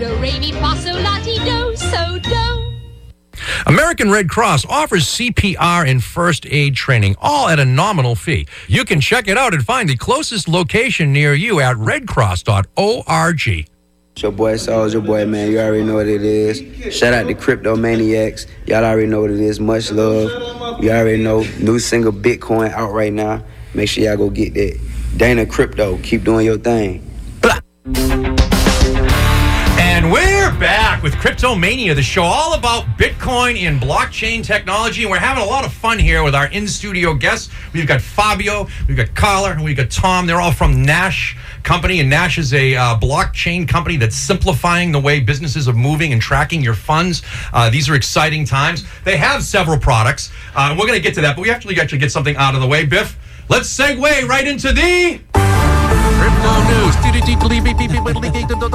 Do, 0.00 0.16
re, 0.16 0.38
mi, 0.38 0.50
fa, 0.52 0.74
sol, 0.76 0.98
la, 1.02 1.18
ti, 1.18 1.36
do, 1.44 1.76
so, 1.76 2.18
do. 2.20 2.72
American 3.66 4.10
Red 4.10 4.30
Cross 4.30 4.64
offers 4.64 5.04
CPR 5.04 5.86
and 5.86 6.02
first 6.02 6.46
aid 6.46 6.74
training, 6.74 7.16
all 7.20 7.50
at 7.50 7.58
a 7.58 7.66
nominal 7.66 8.14
fee. 8.14 8.46
You 8.66 8.86
can 8.86 9.02
check 9.02 9.28
it 9.28 9.36
out 9.36 9.52
and 9.52 9.62
find 9.62 9.90
the 9.90 9.98
closest 9.98 10.48
location 10.48 11.12
near 11.12 11.34
you 11.34 11.60
at 11.60 11.76
redcross.org. 11.76 13.48
It's 14.16 14.22
your 14.22 14.32
boy 14.32 14.56
Soldier 14.56 15.02
Boy, 15.02 15.26
man. 15.26 15.50
You 15.50 15.60
already 15.60 15.84
know 15.84 15.96
what 15.96 16.08
it 16.08 16.22
is. 16.22 16.94
Shout 16.96 17.12
out 17.12 17.26
to 17.26 17.34
Crypto 17.34 17.76
Maniacs. 17.76 18.46
Y'all 18.66 18.82
already 18.82 19.06
know 19.06 19.20
what 19.20 19.30
it 19.30 19.40
is. 19.40 19.60
Much 19.60 19.92
love. 19.92 20.82
You 20.82 20.92
already 20.92 21.22
know. 21.22 21.42
New 21.58 21.78
single 21.78 22.12
Bitcoin 22.12 22.70
out 22.72 22.94
right 22.94 23.12
now. 23.12 23.44
Make 23.74 23.90
sure 23.90 24.04
y'all 24.04 24.16
go 24.16 24.30
get 24.30 24.54
that. 24.54 24.80
Dana 25.18 25.44
Crypto, 25.44 25.98
keep 25.98 26.24
doing 26.24 26.46
your 26.46 26.56
thing. 26.56 27.06
Back 30.60 31.02
with 31.02 31.14
Cryptomania, 31.14 31.94
the 31.94 32.02
show 32.02 32.22
all 32.22 32.52
about 32.52 32.84
Bitcoin 32.98 33.56
and 33.56 33.80
blockchain 33.80 34.44
technology. 34.44 35.02
And 35.02 35.10
we're 35.10 35.16
having 35.16 35.42
a 35.42 35.46
lot 35.46 35.64
of 35.64 35.72
fun 35.72 35.98
here 35.98 36.22
with 36.22 36.34
our 36.34 36.48
in 36.48 36.68
studio 36.68 37.14
guests. 37.14 37.50
We've 37.72 37.86
got 37.86 38.02
Fabio, 38.02 38.68
we've 38.86 38.96
got 38.96 39.14
Carla, 39.14 39.52
and 39.52 39.64
we've 39.64 39.76
got 39.76 39.90
Tom. 39.90 40.26
They're 40.26 40.40
all 40.40 40.52
from 40.52 40.82
Nash 40.82 41.34
Company. 41.62 42.00
And 42.00 42.10
Nash 42.10 42.36
is 42.36 42.52
a 42.52 42.76
uh, 42.76 42.98
blockchain 42.98 43.66
company 43.66 43.96
that's 43.96 44.14
simplifying 44.14 44.92
the 44.92 45.00
way 45.00 45.18
businesses 45.18 45.66
are 45.66 45.72
moving 45.72 46.12
and 46.12 46.20
tracking 46.20 46.60
your 46.60 46.74
funds. 46.74 47.22
Uh, 47.54 47.70
these 47.70 47.88
are 47.88 47.94
exciting 47.94 48.44
times. 48.44 48.84
They 49.04 49.16
have 49.16 49.42
several 49.42 49.78
products. 49.78 50.30
Uh, 50.54 50.76
we're 50.78 50.86
going 50.86 50.98
to 50.98 51.02
get 51.02 51.14
to 51.14 51.22
that, 51.22 51.36
but 51.36 51.42
we 51.42 51.50
actually 51.50 51.74
to 51.74 51.96
get 51.96 52.12
something 52.12 52.36
out 52.36 52.54
of 52.54 52.60
the 52.60 52.66
way. 52.66 52.84
Biff, 52.84 53.18
let's 53.48 53.74
segue 53.74 54.28
right 54.28 54.46
into 54.46 54.74
the. 54.74 55.49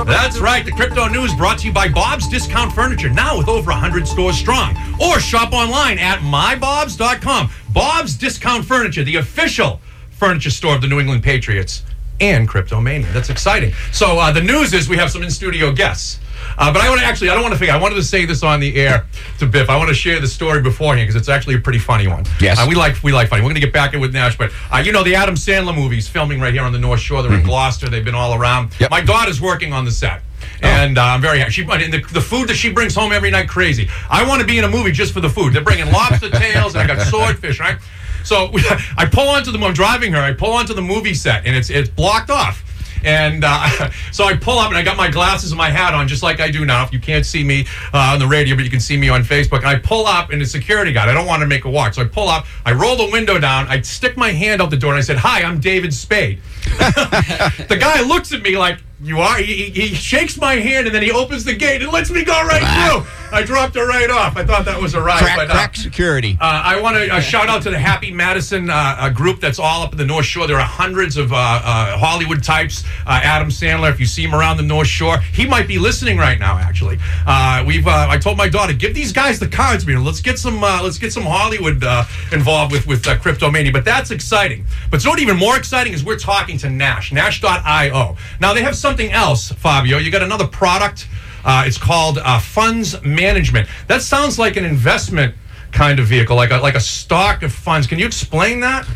That's 0.05 0.39
right. 0.39 0.65
The 0.65 0.71
crypto 0.71 1.07
news 1.07 1.33
brought 1.33 1.59
to 1.59 1.67
you 1.67 1.73
by 1.73 1.87
Bob's 1.87 2.27
Discount 2.27 2.73
Furniture, 2.73 3.09
now 3.09 3.37
with 3.37 3.47
over 3.47 3.71
100 3.71 4.07
stores 4.07 4.37
strong. 4.37 4.75
Or 5.01 5.19
shop 5.19 5.53
online 5.53 5.97
at 5.99 6.19
mybobs.com. 6.19 7.49
Bob's 7.73 8.15
Discount 8.15 8.65
Furniture, 8.65 9.03
the 9.03 9.17
official 9.17 9.81
furniture 10.11 10.49
store 10.49 10.75
of 10.75 10.81
the 10.81 10.87
New 10.87 10.99
England 10.99 11.23
Patriots 11.23 11.83
and 12.21 12.47
Cryptomania. 12.47 13.11
That's 13.13 13.29
exciting. 13.29 13.73
So 13.91 14.17
uh, 14.19 14.31
the 14.31 14.41
news 14.41 14.73
is 14.73 14.87
we 14.87 14.97
have 14.97 15.11
some 15.11 15.23
in 15.23 15.29
studio 15.31 15.71
guests. 15.71 16.19
Uh, 16.57 16.71
but 16.71 16.81
I 16.81 16.89
want 16.89 17.01
to 17.01 17.07
actually, 17.07 17.29
I 17.29 17.33
don't 17.33 17.43
want 17.43 17.53
to 17.53 17.59
figure. 17.59 17.73
I 17.73 17.77
wanted 17.77 17.95
to 17.95 18.03
say 18.03 18.25
this 18.25 18.43
on 18.43 18.59
the 18.59 18.75
air 18.75 19.05
to 19.39 19.45
Biff. 19.45 19.69
I 19.69 19.77
want 19.77 19.89
to 19.89 19.95
share 19.95 20.19
the 20.19 20.27
story 20.27 20.61
beforehand 20.61 21.07
because 21.07 21.19
it's 21.19 21.29
actually 21.29 21.55
a 21.55 21.59
pretty 21.59 21.79
funny 21.79 22.07
one. 22.07 22.25
Yes. 22.39 22.59
Uh, 22.59 22.65
we 22.67 22.75
like 22.75 23.01
we 23.03 23.11
like 23.11 23.29
funny. 23.29 23.41
We're 23.41 23.49
going 23.49 23.55
to 23.55 23.61
get 23.61 23.73
back 23.73 23.93
in 23.93 23.99
with 23.99 24.13
Nash, 24.13 24.37
but 24.37 24.51
uh, 24.71 24.77
you 24.77 24.91
know 24.91 25.03
the 25.03 25.15
Adam 25.15 25.35
Sandler 25.35 25.75
movies 25.75 26.07
filming 26.07 26.39
right 26.39 26.53
here 26.53 26.63
on 26.63 26.71
the 26.71 26.79
North 26.79 26.99
Shore. 26.99 27.21
They're 27.23 27.33
in 27.33 27.43
Gloucester. 27.43 27.89
They've 27.89 28.05
been 28.05 28.15
all 28.15 28.33
around. 28.33 28.71
My 28.89 29.01
daughter's 29.01 29.41
working 29.41 29.73
on 29.73 29.85
the 29.85 29.91
set. 29.91 30.21
And 30.61 30.97
uh, 30.97 31.03
I'm 31.03 31.21
very 31.21 31.39
happy. 31.39 31.51
She, 31.51 31.63
and 31.63 31.93
the, 31.93 32.01
the 32.13 32.21
food 32.21 32.47
that 32.49 32.55
she 32.55 32.71
brings 32.71 32.95
home 32.95 33.11
every 33.11 33.31
night, 33.31 33.49
crazy. 33.49 33.89
I 34.09 34.27
want 34.27 34.41
to 34.41 34.47
be 34.47 34.57
in 34.57 34.63
a 34.63 34.69
movie 34.69 34.91
just 34.91 35.13
for 35.13 35.19
the 35.19 35.29
food. 35.29 35.53
They're 35.53 35.63
bringing 35.63 35.91
lobster 35.91 36.29
tails, 36.31 36.75
and 36.75 36.83
I 36.83 36.95
got 36.95 37.05
swordfish, 37.07 37.59
right? 37.59 37.77
So 38.23 38.51
I 38.97 39.05
pull 39.05 39.27
onto 39.27 39.51
the. 39.51 39.59
I'm 39.59 39.73
driving 39.73 40.13
her. 40.13 40.19
I 40.19 40.33
pull 40.33 40.51
onto 40.51 40.73
the 40.73 40.81
movie 40.81 41.13
set, 41.13 41.45
and 41.45 41.55
it's 41.55 41.69
it's 41.69 41.89
blocked 41.89 42.29
off. 42.29 42.63
And 43.05 43.43
uh, 43.45 43.91
so 44.11 44.25
I 44.25 44.35
pull 44.35 44.59
up 44.59 44.69
and 44.69 44.77
I 44.77 44.83
got 44.83 44.97
my 44.97 45.09
glasses 45.09 45.51
and 45.51 45.57
my 45.57 45.69
hat 45.69 45.93
on, 45.93 46.07
just 46.07 46.23
like 46.23 46.39
I 46.39 46.51
do 46.51 46.65
now. 46.65 46.83
If 46.83 46.91
you 46.91 46.99
can't 46.99 47.25
see 47.25 47.43
me 47.43 47.65
uh, 47.93 48.13
on 48.13 48.19
the 48.19 48.27
radio, 48.27 48.55
but 48.55 48.65
you 48.65 48.71
can 48.71 48.79
see 48.79 48.97
me 48.97 49.09
on 49.09 49.23
Facebook. 49.23 49.59
And 49.59 49.67
I 49.67 49.77
pull 49.77 50.07
up 50.07 50.31
and 50.31 50.41
the 50.41 50.45
security 50.45 50.91
guard, 50.91 51.09
I 51.09 51.13
don't 51.13 51.27
want 51.27 51.41
to 51.41 51.47
make 51.47 51.65
a 51.65 51.69
walk. 51.69 51.93
So 51.93 52.01
I 52.01 52.05
pull 52.05 52.27
up, 52.27 52.45
I 52.65 52.73
roll 52.73 52.95
the 52.95 53.09
window 53.11 53.39
down, 53.39 53.67
I 53.67 53.81
stick 53.81 54.17
my 54.17 54.31
hand 54.31 54.61
out 54.61 54.69
the 54.69 54.77
door 54.77 54.91
and 54.91 54.97
I 54.97 55.01
said, 55.01 55.17
Hi, 55.17 55.43
I'm 55.43 55.59
David 55.59 55.93
Spade. 55.93 56.41
the 56.65 57.77
guy 57.79 58.01
looks 58.01 58.33
at 58.33 58.41
me 58.41 58.57
like, 58.57 58.79
you 59.01 59.19
are. 59.19 59.37
He, 59.37 59.69
he 59.69 59.93
shakes 59.93 60.37
my 60.37 60.55
hand 60.55 60.87
and 60.87 60.95
then 60.95 61.03
he 61.03 61.11
opens 61.11 61.43
the 61.43 61.53
gate 61.53 61.81
and 61.81 61.91
lets 61.91 62.09
me 62.09 62.23
go 62.23 62.33
right 62.33 62.61
through. 62.61 63.05
I 63.31 63.43
dropped 63.43 63.75
her 63.75 63.87
right 63.87 64.09
off. 64.09 64.37
I 64.37 64.45
thought 64.45 64.65
that 64.65 64.79
was 64.79 64.93
a 64.93 65.01
ride. 65.01 65.19
Crack, 65.21 65.37
but, 65.37 65.49
uh, 65.49 65.53
crack 65.53 65.75
security. 65.75 66.37
uh, 66.39 66.61
I 66.63 66.79
want 66.79 66.95
to 66.97 67.13
uh, 67.13 67.19
shout 67.19 67.49
out 67.49 67.61
to 67.63 67.69
the 67.69 67.79
Happy 67.79 68.11
Madison 68.11 68.69
uh, 68.69 69.09
group 69.09 69.39
that's 69.41 69.59
all 69.59 69.83
up 69.83 69.91
in 69.91 69.97
the 69.97 70.05
North 70.05 70.25
Shore. 70.25 70.47
There 70.47 70.57
are 70.57 70.65
hundreds 70.65 71.17
of 71.17 71.33
uh, 71.33 71.35
uh, 71.35 71.97
Hollywood 71.97 72.43
types. 72.43 72.83
Uh, 73.05 73.19
Adam 73.23 73.49
Sandler, 73.49 73.91
if 73.91 73.99
you 73.99 74.05
see 74.05 74.23
him 74.23 74.33
around 74.33 74.57
the 74.57 74.63
North 74.63 74.87
Shore, 74.87 75.19
he 75.19 75.45
might 75.45 75.67
be 75.67 75.77
listening 75.77 76.17
right 76.17 76.39
now. 76.39 76.57
Actually, 76.57 76.97
uh, 77.25 77.63
we've. 77.65 77.87
Uh, 77.87 78.07
I 78.09 78.17
told 78.17 78.37
my 78.37 78.47
daughter, 78.47 78.73
give 78.73 78.93
these 78.93 79.11
guys 79.11 79.39
the 79.39 79.47
cards, 79.47 79.85
man. 79.85 80.03
Let's 80.03 80.21
get 80.21 80.39
some. 80.39 80.63
Uh, 80.63 80.81
let's 80.83 80.97
get 80.97 81.11
some 81.11 81.23
Hollywood 81.23 81.83
uh, 81.83 82.05
involved 82.31 82.71
with 82.71 82.87
with 82.87 83.07
uh, 83.07 83.17
Cryptomania. 83.17 83.73
But 83.73 83.85
that's 83.85 84.11
exciting. 84.11 84.65
But 84.91 85.01
so 85.01 85.09
what 85.09 85.19
even 85.19 85.37
more 85.37 85.57
exciting 85.57 85.93
is 85.93 86.03
we're 86.03 86.17
talking 86.19 86.57
to 86.59 86.69
Nash, 86.69 87.11
Nash.io. 87.11 88.17
Now 88.39 88.53
they 88.53 88.61
have 88.61 88.75
something 88.75 89.11
else, 89.11 89.51
Fabio. 89.51 89.97
You 89.97 90.11
got 90.11 90.23
another 90.23 90.47
product. 90.47 91.07
Uh, 91.45 91.63
it's 91.65 91.77
called 91.77 92.17
uh, 92.17 92.39
funds 92.39 93.01
management. 93.03 93.69
That 93.87 94.01
sounds 94.01 94.39
like 94.39 94.57
an 94.57 94.65
investment 94.65 95.35
kind 95.71 95.99
of 95.99 96.07
vehicle, 96.07 96.35
like 96.35 96.51
a, 96.51 96.57
like 96.57 96.75
a 96.75 96.79
stock 96.79 97.43
of 97.43 97.53
funds. 97.53 97.85
Can 97.85 97.99
you 97.99 98.07
explain 98.07 98.61
that? 98.61 98.87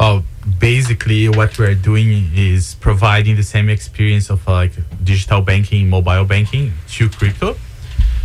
Oh, 0.00 0.24
basically, 0.58 1.28
what 1.28 1.58
we're 1.58 1.74
doing 1.74 2.30
is 2.34 2.76
providing 2.76 3.36
the 3.36 3.42
same 3.42 3.68
experience 3.68 4.30
of 4.30 4.46
like 4.46 4.72
digital 5.04 5.42
banking, 5.42 5.90
mobile 5.90 6.24
banking 6.24 6.72
to 6.90 7.08
crypto. 7.10 7.56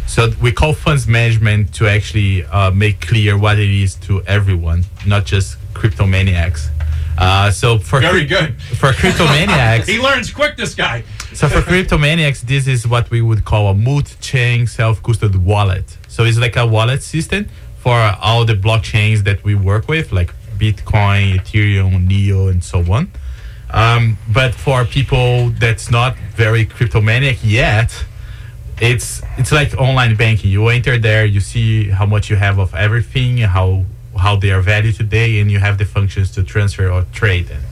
So 0.05 0.31
we 0.41 0.51
call 0.51 0.73
funds 0.73 1.07
management 1.07 1.73
to 1.75 1.87
actually 1.87 2.45
uh, 2.45 2.71
make 2.71 3.01
clear 3.01 3.37
what 3.37 3.57
it 3.57 3.69
is 3.69 3.95
to 4.07 4.21
everyone, 4.23 4.85
not 5.05 5.25
just 5.25 5.57
crypto 5.73 6.05
maniacs. 6.05 6.69
Uh, 7.17 7.49
so 7.51 7.79
for 7.79 7.99
Very 7.99 8.25
good. 8.25 8.61
for 8.61 8.91
crypto 9.01 9.25
maniacs, 9.25 9.87
he 9.87 9.99
learns 9.99 10.31
quick. 10.31 10.55
This 10.57 10.75
guy. 10.75 11.03
So 11.33 11.47
for 11.49 11.61
cryptomaniacs, 11.61 12.41
this 12.41 12.67
is 12.67 12.87
what 12.87 13.09
we 13.09 13.21
would 13.21 13.45
call 13.45 13.67
a 13.69 13.73
multi-chain 13.73 14.67
self-custody 14.67 15.37
wallet. 15.37 15.97
So 16.07 16.23
it's 16.23 16.37
like 16.37 16.55
a 16.55 16.65
wallet 16.65 17.01
system 17.03 17.47
for 17.79 17.97
all 18.21 18.45
the 18.45 18.53
blockchains 18.53 19.23
that 19.23 19.43
we 19.43 19.55
work 19.55 19.87
with, 19.87 20.11
like 20.11 20.33
Bitcoin, 20.57 21.39
Ethereum, 21.39 22.07
Neo, 22.07 22.47
and 22.47 22.63
so 22.63 22.79
on. 22.91 23.11
Um, 23.71 24.17
but 24.31 24.53
for 24.53 24.85
people 24.85 25.49
that's 25.49 25.89
not 25.89 26.15
very 26.35 26.65
cryptomaniac 26.65 27.39
yet, 27.43 28.05
it's 28.79 29.21
it's 29.37 29.51
like 29.51 29.73
online 29.77 30.15
banking. 30.15 30.51
You 30.51 30.67
enter 30.67 30.97
there, 30.97 31.25
you 31.25 31.39
see 31.39 31.89
how 31.89 32.05
much 32.05 32.29
you 32.29 32.35
have 32.35 32.59
of 32.59 32.73
everything, 32.75 33.37
how 33.37 33.85
how 34.17 34.35
they 34.35 34.51
are 34.51 34.61
valued 34.61 34.95
today, 34.95 35.39
and 35.39 35.49
you 35.49 35.59
have 35.59 35.77
the 35.77 35.85
functions 35.85 36.31
to 36.31 36.43
transfer 36.43 36.89
or 36.89 37.05
trade 37.13 37.47
them. 37.47 37.63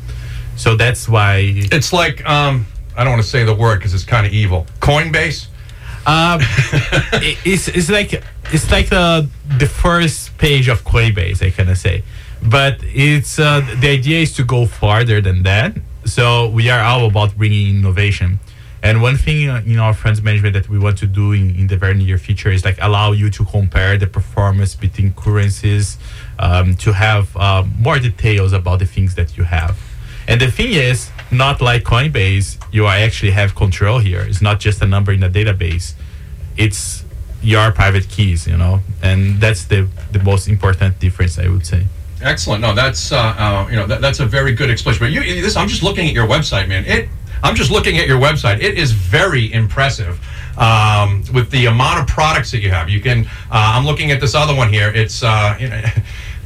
So 0.55 0.75
that's 0.75 1.07
why 1.07 1.41
It's 1.71 1.93
like 1.93 2.27
um, 2.27 2.65
I 2.95 3.03
don't 3.03 3.13
want 3.13 3.23
to 3.23 3.29
say 3.29 3.43
the 3.43 3.53
word 3.53 3.77
because 3.79 3.93
it's 3.93 4.03
kind 4.03 4.25
of 4.27 4.33
evil. 4.33 4.65
Coinbase. 4.79 5.47
Um, 6.05 6.39
it- 7.21 7.37
it's 7.45 7.67
it's 7.67 7.89
like 7.89 8.13
it's 8.51 8.71
like 8.71 8.89
the 8.89 9.27
the 9.57 9.67
first 9.67 10.37
page 10.37 10.67
of 10.67 10.83
Coinbase, 10.83 11.45
I 11.45 11.51
kind 11.51 11.69
of 11.69 11.77
say, 11.77 12.03
but 12.41 12.77
it's 12.81 13.37
uh, 13.39 13.61
the 13.79 13.89
idea 13.89 14.19
is 14.21 14.33
to 14.35 14.43
go 14.43 14.65
farther 14.65 15.21
than 15.21 15.43
that. 15.43 15.75
So 16.05 16.49
we 16.49 16.69
are 16.69 16.81
all 16.81 17.05
about 17.05 17.37
bringing 17.37 17.69
innovation, 17.77 18.39
and 18.81 19.01
one 19.03 19.15
thing 19.17 19.47
uh, 19.49 19.61
in 19.65 19.77
our 19.77 19.93
funds 19.93 20.21
management 20.23 20.53
that 20.55 20.67
we 20.67 20.79
want 20.79 20.97
to 20.97 21.05
do 21.05 21.33
in, 21.33 21.51
in 21.51 21.67
the 21.67 21.77
very 21.77 21.93
near 21.93 22.17
future 22.17 22.49
is 22.49 22.65
like 22.65 22.77
allow 22.81 23.11
you 23.11 23.29
to 23.29 23.45
compare 23.45 23.95
the 23.99 24.07
performance 24.07 24.73
between 24.75 25.13
currencies, 25.13 25.99
um, 26.39 26.75
to 26.77 26.93
have 26.93 27.37
uh, 27.37 27.63
more 27.77 27.99
details 27.99 28.51
about 28.53 28.79
the 28.79 28.87
things 28.87 29.13
that 29.15 29.37
you 29.37 29.43
have. 29.43 29.77
And 30.27 30.41
the 30.41 30.49
thing 30.49 30.73
is, 30.73 31.11
not 31.31 31.61
like 31.61 31.83
Coinbase, 31.83 32.61
you 32.71 32.87
actually 32.87 33.31
have 33.31 33.55
control 33.55 33.99
here. 33.99 34.21
It's 34.21 34.41
not 34.41 34.59
just 34.59 34.81
a 34.81 34.85
number 34.85 35.11
in 35.11 35.23
a 35.23 35.29
database. 35.29 35.93
It's 36.57 37.03
your 37.41 37.71
private 37.71 38.07
keys, 38.09 38.47
you 38.47 38.57
know, 38.57 38.81
and 39.01 39.39
that's 39.39 39.65
the 39.65 39.87
the 40.11 40.19
most 40.19 40.47
important 40.47 40.99
difference, 40.99 41.39
I 41.39 41.47
would 41.47 41.65
say. 41.65 41.87
Excellent. 42.21 42.61
No, 42.61 42.73
that's 42.73 43.11
uh, 43.11 43.17
uh, 43.17 43.67
you 43.69 43.75
know 43.75 43.87
that, 43.87 44.01
that's 44.01 44.19
a 44.19 44.25
very 44.25 44.53
good 44.53 44.69
explanation. 44.69 45.05
But 45.05 45.11
you, 45.11 45.41
this, 45.41 45.55
I'm 45.55 45.67
just 45.67 45.83
looking 45.83 46.07
at 46.07 46.13
your 46.13 46.27
website, 46.27 46.67
man. 46.67 46.85
It. 46.85 47.09
I'm 47.43 47.55
just 47.55 47.71
looking 47.71 47.97
at 47.97 48.07
your 48.07 48.19
website. 48.19 48.61
It 48.61 48.77
is 48.77 48.91
very 48.91 49.51
impressive 49.51 50.19
um, 50.59 51.23
with 51.33 51.49
the 51.49 51.65
amount 51.65 51.99
of 51.99 52.05
products 52.07 52.51
that 52.51 52.61
you 52.61 52.69
have. 52.69 52.89
You 52.89 53.01
can. 53.01 53.25
Uh, 53.49 53.73
I'm 53.75 53.85
looking 53.85 54.11
at 54.11 54.21
this 54.21 54.35
other 54.35 54.55
one 54.55 54.71
here. 54.71 54.91
It's. 54.93 55.23
Uh, 55.23 55.57
you 55.59 55.69
know, 55.69 55.81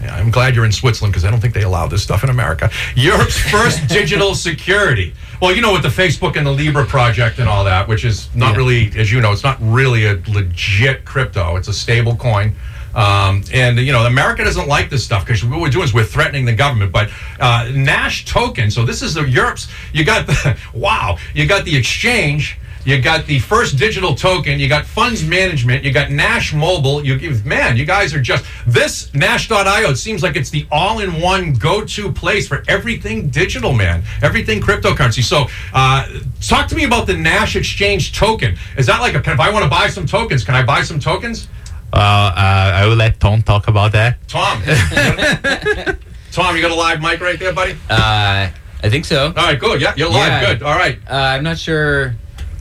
I'm 0.04 0.32
glad 0.32 0.56
you're 0.56 0.66
in 0.66 0.72
Switzerland 0.72 1.14
because 1.14 1.26
I 1.26 1.32
don't 1.32 1.40
think 1.40 1.54
they 1.54 1.64
allow 1.64 1.88
this 1.88 2.04
stuff 2.04 2.24
in 2.24 2.30
America. 2.30 2.70
Europe's 2.96 3.38
first 3.52 3.88
digital 3.88 4.36
security. 4.36 5.14
Well, 5.42 5.54
you 5.56 5.62
know, 5.62 5.74
with 5.74 5.82
the 5.84 5.90
Facebook 5.90 6.36
and 6.38 6.46
the 6.46 6.52
Libra 6.52 6.86
project 6.86 7.40
and 7.40 7.50
all 7.50 7.64
that, 7.66 7.88
which 7.88 8.06
is 8.06 8.34
not 8.36 8.52
Yeah. 8.52 8.58
really, 8.58 8.92
as 8.98 9.12
you 9.12 9.20
know, 9.22 9.32
it's 9.32 9.44
not 9.44 9.58
really 9.62 10.06
a 10.06 10.22
legit 10.28 11.06
crypto. 11.06 11.56
It's 11.56 11.68
a 11.68 11.74
stable 11.74 12.16
coin. 12.16 12.56
Um, 12.94 13.44
and 13.54 13.78
you 13.80 13.92
know, 13.92 14.06
America 14.06 14.44
doesn't 14.46 14.70
like 14.70 14.90
this 14.90 15.04
stuff 15.04 15.26
because 15.26 15.44
what 15.44 15.60
we're 15.60 15.70
doing 15.70 15.84
is 15.84 15.94
we're 15.94 16.06
threatening 16.06 16.46
the 16.46 16.54
government. 16.54 16.94
But 16.94 17.10
uh, 17.40 17.70
Nash 17.74 18.24
token. 18.26 18.72
So 18.72 18.86
this 18.86 19.02
is 19.02 19.16
the 19.16 19.24
Europe's. 19.24 19.68
You 19.92 20.06
got 20.06 20.28
the 20.28 20.58
wow. 20.74 21.18
You 21.34 21.46
got 21.46 21.66
the 21.66 21.76
exchange. 21.76 22.58
You 22.86 23.02
got 23.02 23.26
the 23.26 23.40
first 23.40 23.78
digital 23.80 24.14
token. 24.14 24.60
You 24.60 24.70
got 24.70 24.86
funds 24.86 25.26
management. 25.26 25.84
You 25.84 25.92
got 25.92 26.12
Nash 26.12 26.54
Mobile. 26.54 27.04
You 27.04 27.18
give 27.18 27.44
man. 27.44 27.78
You 27.78 27.86
guys 27.86 28.14
are 28.14 28.22
just 28.22 28.46
this 28.68 29.12
Nash.io. 29.16 29.90
It 29.90 29.96
seems 29.96 30.22
like 30.22 30.36
it's 30.36 30.52
the 30.52 30.68
all-in-one 30.72 31.54
go-to 31.54 32.12
place 32.12 32.48
for 32.48 32.64
everything 32.68 33.30
digital, 33.30 33.74
man. 33.74 34.04
Everything 34.22 34.62
cryptocurrency. 34.62 35.24
So, 35.24 35.48
uh, 35.74 36.08
talk 36.42 36.68
to 36.68 36.76
me 36.76 36.84
about 36.84 37.08
the 37.08 37.18
Nash 37.18 37.56
Exchange 37.56 38.16
token. 38.16 38.56
Is 38.78 38.86
that 38.86 39.02
like 39.02 39.16
a? 39.16 39.32
If 39.32 39.40
I 39.40 39.52
want 39.52 39.64
to 39.64 39.70
buy 39.70 39.88
some 39.88 40.06
tokens, 40.06 40.44
can 40.44 40.54
I 40.54 40.64
buy 40.64 40.84
some 40.84 41.00
tokens? 41.00 41.48
Uh, 41.92 41.98
uh, 41.98 42.72
I 42.76 42.86
will 42.86 42.96
let 42.96 43.20
Tom 43.20 43.42
talk 43.42 43.68
about 43.68 43.94
that. 43.94 44.20
Tom. 44.28 44.62
Tom, 46.32 46.56
you 46.56 46.62
got 46.62 46.72
a 46.72 46.76
live 46.76 47.02
mic 47.02 47.20
right 47.20 47.40
there, 47.40 47.54
buddy? 47.54 47.72
Uh, 47.90 48.50
I 48.84 48.90
think 48.90 49.06
so. 49.06 49.28
All 49.28 49.34
right, 49.34 49.60
good. 49.60 49.82
Yeah, 49.82 49.96
you're 49.98 50.10
live. 50.10 50.46
Good. 50.46 50.64
All 50.64 50.76
right. 50.76 51.00
Uh, 51.10 51.14
I'm 51.16 51.44
not 51.44 51.58
sure 51.58 52.16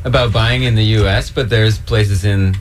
about 0.04 0.32
buying 0.32 0.62
in 0.64 0.74
the 0.74 0.84
U.S., 1.00 1.30
but 1.30 1.48
there's 1.48 1.78
places 1.78 2.24
in 2.24 2.56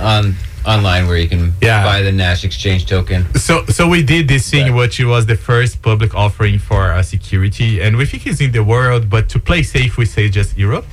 on 0.00 0.34
online 0.66 1.06
where 1.06 1.18
you 1.18 1.28
can 1.28 1.52
Yeah. 1.60 1.84
buy 1.84 2.00
the 2.02 2.12
Nash 2.12 2.42
Exchange 2.44 2.86
token. 2.86 3.26
So, 3.34 3.66
so 3.66 3.86
we 3.86 4.02
did 4.02 4.28
this 4.28 4.50
thing, 4.50 4.74
which 4.74 4.98
was 5.04 5.26
the 5.26 5.36
first 5.36 5.82
public 5.82 6.14
offering 6.14 6.58
for 6.58 6.92
uh, 6.92 7.02
security, 7.02 7.80
and 7.82 7.96
we 7.96 8.06
think 8.06 8.26
it's 8.26 8.40
in 8.40 8.52
the 8.52 8.64
world. 8.64 9.10
But 9.10 9.28
to 9.30 9.38
play 9.38 9.62
safe, 9.62 9.98
we 9.98 10.06
say 10.06 10.28
just 10.30 10.56
Europe. 10.56 10.86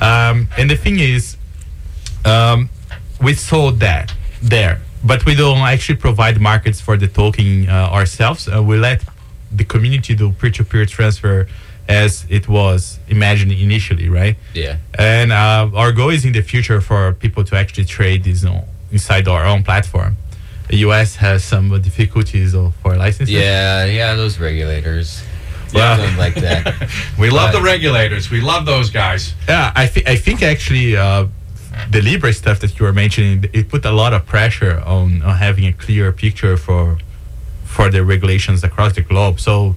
Um, 0.00 0.48
and 0.58 0.68
the 0.68 0.76
thing 0.76 0.98
is, 0.98 1.36
um, 2.24 2.68
we 3.22 3.34
sold 3.34 3.78
that 3.80 4.12
there, 4.42 4.80
but 5.04 5.24
we 5.24 5.34
don't 5.36 5.58
actually 5.58 5.96
provide 5.98 6.40
markets 6.40 6.80
for 6.80 6.96
the 6.96 7.06
token 7.06 7.68
uh, 7.68 7.90
ourselves. 7.92 8.48
Uh, 8.48 8.62
we 8.62 8.76
let 8.76 9.04
the 9.52 9.64
community 9.64 10.14
do 10.16 10.32
peer-to-peer 10.32 10.86
transfer 10.86 11.46
as 11.88 12.26
it 12.28 12.48
was 12.48 12.98
imagined 13.08 13.52
initially, 13.52 14.08
right? 14.08 14.36
Yeah. 14.54 14.78
And 14.98 15.32
uh, 15.32 15.70
our 15.74 15.92
goal 15.92 16.10
is 16.10 16.24
in 16.24 16.32
the 16.32 16.42
future 16.42 16.80
for 16.80 17.12
people 17.12 17.44
to 17.44 17.56
actually 17.56 17.84
trade 17.84 18.24
this 18.24 18.44
on, 18.44 18.62
inside 18.90 19.28
our 19.28 19.44
own 19.44 19.62
platform. 19.62 20.16
The 20.68 20.78
US 20.78 21.16
has 21.16 21.44
some 21.44 21.68
difficulties 21.80 22.52
for 22.82 22.96
licenses. 22.96 23.30
Yeah, 23.30 23.84
yeah, 23.84 24.14
those 24.14 24.38
regulators. 24.40 25.22
Yeah. 25.72 25.96
Something 25.96 26.16
like 26.16 26.34
that. 26.36 26.88
We 27.18 27.30
love 27.30 27.52
But- 27.52 27.58
the 27.58 27.64
regulators. 27.64 28.30
We 28.30 28.40
love 28.40 28.66
those 28.66 28.90
guys. 28.90 29.34
Yeah, 29.48 29.72
I, 29.76 29.86
thi- 29.86 30.06
I 30.06 30.16
think 30.16 30.42
actually 30.42 30.96
uh, 30.96 31.26
the 31.90 32.00
Libra 32.02 32.32
stuff 32.32 32.58
that 32.60 32.78
you 32.78 32.86
were 32.86 32.92
mentioning, 32.92 33.44
it 33.52 33.68
put 33.68 33.84
a 33.84 33.92
lot 33.92 34.12
of 34.12 34.26
pressure 34.26 34.80
on, 34.86 35.22
on 35.22 35.36
having 35.36 35.66
a 35.66 35.72
clear 35.72 36.10
picture 36.12 36.56
for 36.56 36.98
for 37.64 37.90
the 37.90 38.02
regulations 38.02 38.64
across 38.64 38.94
the 38.94 39.02
globe. 39.02 39.38
So 39.38 39.76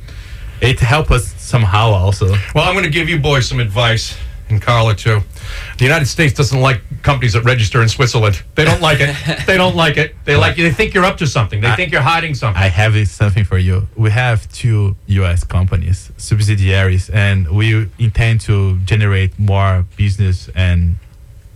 it 0.62 0.80
helped 0.80 1.12
us 1.12 1.34
somehow 1.50 1.90
also. 1.90 2.28
Well, 2.54 2.64
I'm 2.64 2.74
going 2.74 2.86
to 2.86 2.92
give 2.92 3.10
you 3.10 3.20
boys 3.20 3.48
some 3.48 3.60
advice, 3.60 4.16
and 4.50 4.62
Carla 4.62 4.96
too. 4.96 5.22
The 5.78 5.84
United 5.84 6.06
States 6.06 6.34
doesn't 6.34 6.60
like 6.60 6.82
companies 7.02 7.34
that 7.34 7.44
register 7.44 7.82
in 7.82 7.90
Switzerland. 7.90 8.42
They 8.56 8.66
don't 8.66 8.82
like 8.82 9.00
it. 9.02 9.16
they 9.48 9.58
don't 9.58 9.76
like 9.76 9.98
it. 9.98 10.16
They 10.26 10.36
like 10.36 10.58
you. 10.58 10.64
They 10.64 10.74
think 10.74 10.94
you're 10.94 11.06
up 11.06 11.18
to 11.18 11.28
something. 11.28 11.62
They 11.62 11.72
think 11.76 11.92
you're 11.92 12.02
hiding 12.02 12.36
something. 12.36 12.62
I 12.62 12.68
have 12.68 12.96
something 13.08 13.44
for 13.44 13.58
you. 13.58 13.88
We 13.96 14.12
have 14.12 14.52
two 14.52 14.96
U.S. 15.08 15.44
companies, 15.44 16.12
subsidiaries, 16.18 17.10
and 17.10 17.50
we 17.50 17.90
intend 17.98 18.42
to 18.42 18.78
generate 18.80 19.38
more 19.40 19.86
business 19.98 20.50
and 20.56 20.98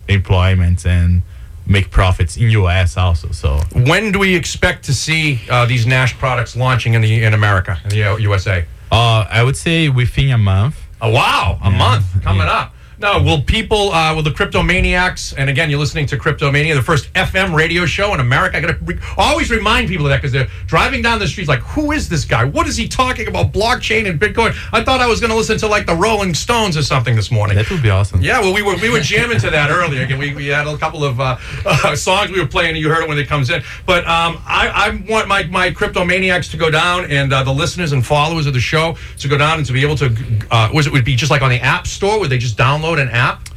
employment 0.08 0.86
and 0.86 1.22
make 1.66 1.90
profits 1.92 2.36
in 2.38 2.50
U.S. 2.50 2.98
also. 2.98 3.32
So 3.32 3.62
when 3.74 4.12
do 4.12 4.20
we 4.20 4.36
expect 4.36 4.84
to 4.86 4.94
see 4.94 5.40
uh, 5.50 5.66
these 5.66 5.86
Nash 5.86 6.18
products 6.18 6.56
launching 6.56 6.94
in 6.94 7.02
the 7.02 7.24
in 7.24 7.34
America, 7.34 7.80
in 7.84 7.90
the 7.90 8.04
uh, 8.04 8.18
USA? 8.18 8.66
Uh, 8.94 9.28
I 9.30 9.44
would 9.44 9.58
say 9.58 9.90
within 9.90 10.30
a 10.32 10.38
month. 10.38 10.76
Oh 11.02 11.10
wow, 11.10 11.58
a 11.64 11.72
month 11.72 12.06
coming 12.24 12.48
up. 12.48 12.74
Now, 13.04 13.22
will 13.22 13.42
people, 13.42 13.92
uh, 13.92 14.16
will 14.16 14.24
the 14.24 14.30
Cryptomaniacs, 14.30 15.34
and 15.38 15.50
again, 15.50 15.70
you're 15.70 15.78
listening 15.78 16.06
to 16.06 16.18
Cryptomania, 16.18 16.74
the 16.74 16.82
first 16.82 17.12
FM 17.16 17.54
radio 17.54 17.86
show 17.86 18.14
in 18.14 18.22
America. 18.22 18.56
I 18.56 18.62
got 18.62 18.68
to 18.68 18.86
re- 18.86 18.98
always 19.18 19.52
remind 19.52 19.90
people 19.90 20.06
of 20.06 20.12
that 20.12 20.22
because 20.22 20.32
they're 20.32 20.48
driving 20.68 21.02
down 21.02 21.20
the 21.20 21.28
streets 21.28 21.50
like, 21.50 21.60
who 21.60 21.92
is 21.92 22.08
this 22.08 22.24
guy? 22.24 22.46
What 22.46 22.66
is 22.66 22.78
he 22.78 22.88
talking 22.88 23.28
about? 23.28 23.52
Blockchain 23.52 24.10
and 24.10 24.18
Bitcoin. 24.18 24.56
I 24.72 24.86
thought 24.86 25.02
I 25.02 25.08
was 25.08 25.20
going 25.20 25.32
to 25.32 25.36
listen 25.36 25.58
to 25.58 25.68
like 25.68 25.86
the 25.86 25.98
Rolling 25.98 26.34
Stones 26.34 26.78
or 26.78 26.82
something 26.82 27.14
this 27.14 27.30
morning. 27.30 27.58
That 27.58 27.70
would 27.70 27.84
be 27.84 27.90
awesome. 27.90 28.22
Yeah, 28.22 28.40
well, 28.40 28.54
we 28.54 28.62
were 28.62 28.78
we 28.78 28.90
were 28.90 29.02
jamming 29.02 29.40
to 29.40 29.50
that 29.50 29.70
earlier. 29.70 30.04
Again, 30.04 30.18
we, 30.18 30.34
we 30.34 30.48
had 30.48 30.66
a 30.66 30.78
couple 30.78 31.04
of 31.04 31.20
uh, 31.20 31.36
uh, 31.66 31.98
songs 31.98 32.32
we 32.32 32.40
were 32.40 32.48
playing. 32.48 32.70
and 32.70 32.78
You 32.78 32.88
heard 32.88 33.04
it 33.04 33.10
when 33.10 33.18
it 33.18 33.28
comes 33.28 33.50
in. 33.50 33.62
But 33.86 34.08
um, 34.08 34.42
I, 34.48 34.70
I 34.74 35.12
want 35.12 35.28
my 35.28 35.44
my 35.44 35.72
cryptomaniacs 35.72 36.50
to 36.52 36.58
go 36.58 36.72
down, 36.72 37.12
and 37.12 37.34
uh, 37.34 37.44
the 37.44 37.54
listeners 37.54 37.92
and 37.92 38.06
followers 38.06 38.46
of 38.46 38.54
the 38.54 38.62
show 38.62 38.96
to 39.20 39.28
go 39.28 39.38
down 39.38 39.58
and 39.58 39.68
to 39.68 39.74
be 39.74 39.82
able 39.82 39.98
to. 39.98 40.16
Uh, 40.50 40.70
was 40.74 40.88
it 40.88 40.94
would 40.94 41.04
be 41.04 41.18
just 41.18 41.32
like 41.32 41.42
on 41.42 41.50
the 41.50 41.60
App 41.60 41.86
Store? 41.86 42.18
Would 42.18 42.30
they 42.30 42.38
just 42.38 42.58
download 42.58 42.93
an 43.00 43.10
app? 43.10 43.50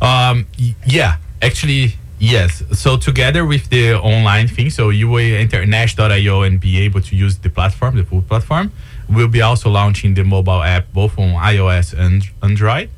Um, 0.00 0.46
yeah, 0.86 1.16
actually, 1.42 1.94
yes. 2.18 2.62
So 2.72 2.96
together 2.96 3.44
with 3.44 3.68
the 3.70 3.94
online 3.94 4.48
thing, 4.48 4.70
so 4.70 4.90
you 4.90 5.08
will 5.08 5.18
enter 5.18 5.64
Nash.io 5.66 6.42
and 6.42 6.60
be 6.60 6.78
able 6.80 7.00
to 7.02 7.16
use 7.16 7.38
the 7.38 7.50
platform, 7.50 7.96
the 7.96 8.04
full 8.04 8.22
platform. 8.22 8.72
We'll 9.08 9.28
be 9.28 9.42
also 9.42 9.70
launching 9.70 10.14
the 10.14 10.24
mobile 10.24 10.62
app 10.62 10.92
both 10.92 11.18
on 11.18 11.30
iOS 11.34 11.98
and 11.98 12.22
Android, 12.42 12.90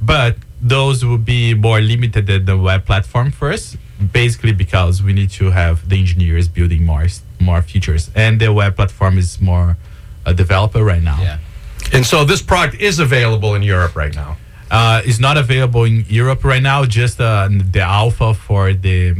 but 0.00 0.36
those 0.60 1.04
will 1.04 1.18
be 1.18 1.54
more 1.54 1.80
limited 1.80 2.26
than 2.26 2.46
the 2.46 2.56
web 2.56 2.86
platform 2.86 3.30
first. 3.30 3.76
Basically, 4.12 4.52
because 4.52 5.02
we 5.02 5.12
need 5.12 5.30
to 5.30 5.50
have 5.50 5.88
the 5.88 5.98
engineers 5.98 6.46
building 6.46 6.84
more 6.84 7.06
more 7.40 7.62
features, 7.62 8.10
and 8.14 8.40
the 8.40 8.52
web 8.52 8.76
platform 8.76 9.18
is 9.18 9.40
more 9.40 9.76
a 10.24 10.32
developer 10.32 10.84
right 10.84 11.02
now. 11.02 11.20
Yeah. 11.20 11.38
And 11.92 12.06
so 12.06 12.24
this 12.24 12.42
product 12.42 12.80
is 12.80 12.98
available 12.98 13.54
in 13.54 13.62
Europe 13.62 13.96
right 13.96 14.14
now. 14.14 14.36
Uh, 14.70 15.00
it's 15.04 15.18
not 15.18 15.36
available 15.36 15.84
in 15.84 16.04
Europe 16.08 16.44
right 16.44 16.62
now. 16.62 16.84
Just 16.84 17.20
uh, 17.20 17.48
the 17.50 17.80
alpha 17.80 18.34
for 18.34 18.72
the 18.72 19.14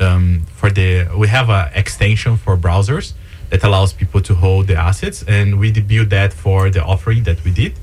um, 0.00 0.42
for 0.54 0.70
the 0.70 1.08
we 1.16 1.28
have 1.28 1.50
a 1.50 1.70
extension 1.74 2.36
for 2.36 2.56
browsers 2.56 3.12
that 3.50 3.62
allows 3.62 3.92
people 3.92 4.20
to 4.22 4.34
hold 4.34 4.66
the 4.66 4.76
assets, 4.76 5.22
and 5.28 5.58
we 5.58 5.70
did 5.70 5.86
build 5.86 6.10
that 6.10 6.32
for 6.32 6.70
the 6.70 6.82
offering 6.82 7.24
that 7.24 7.42
we 7.44 7.50
did. 7.52 7.74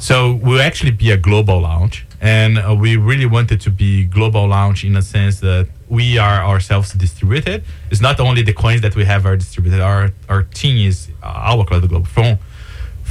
So 0.00 0.34
we'll 0.34 0.62
actually 0.62 0.92
be 0.92 1.10
a 1.10 1.16
global 1.16 1.60
launch, 1.60 2.06
and 2.20 2.58
uh, 2.58 2.74
we 2.74 2.96
really 2.96 3.26
wanted 3.26 3.60
to 3.62 3.70
be 3.70 4.04
global 4.04 4.46
launch 4.46 4.84
in 4.84 4.96
a 4.96 5.02
sense 5.02 5.40
that 5.40 5.68
we 5.88 6.18
are 6.18 6.42
ourselves 6.44 6.92
distributed. 6.92 7.64
It's 7.90 8.00
not 8.00 8.18
only 8.20 8.42
the 8.42 8.52
coins 8.52 8.80
that 8.82 8.94
we 8.96 9.04
have 9.04 9.26
are 9.26 9.36
distributed. 9.36 9.80
Our 9.80 10.10
our 10.28 10.44
team 10.44 10.86
is 10.88 11.08
uh, 11.22 11.48
all 11.48 11.60
across 11.60 11.82
the 11.82 11.88
globe 11.88 12.06
from 12.06 12.38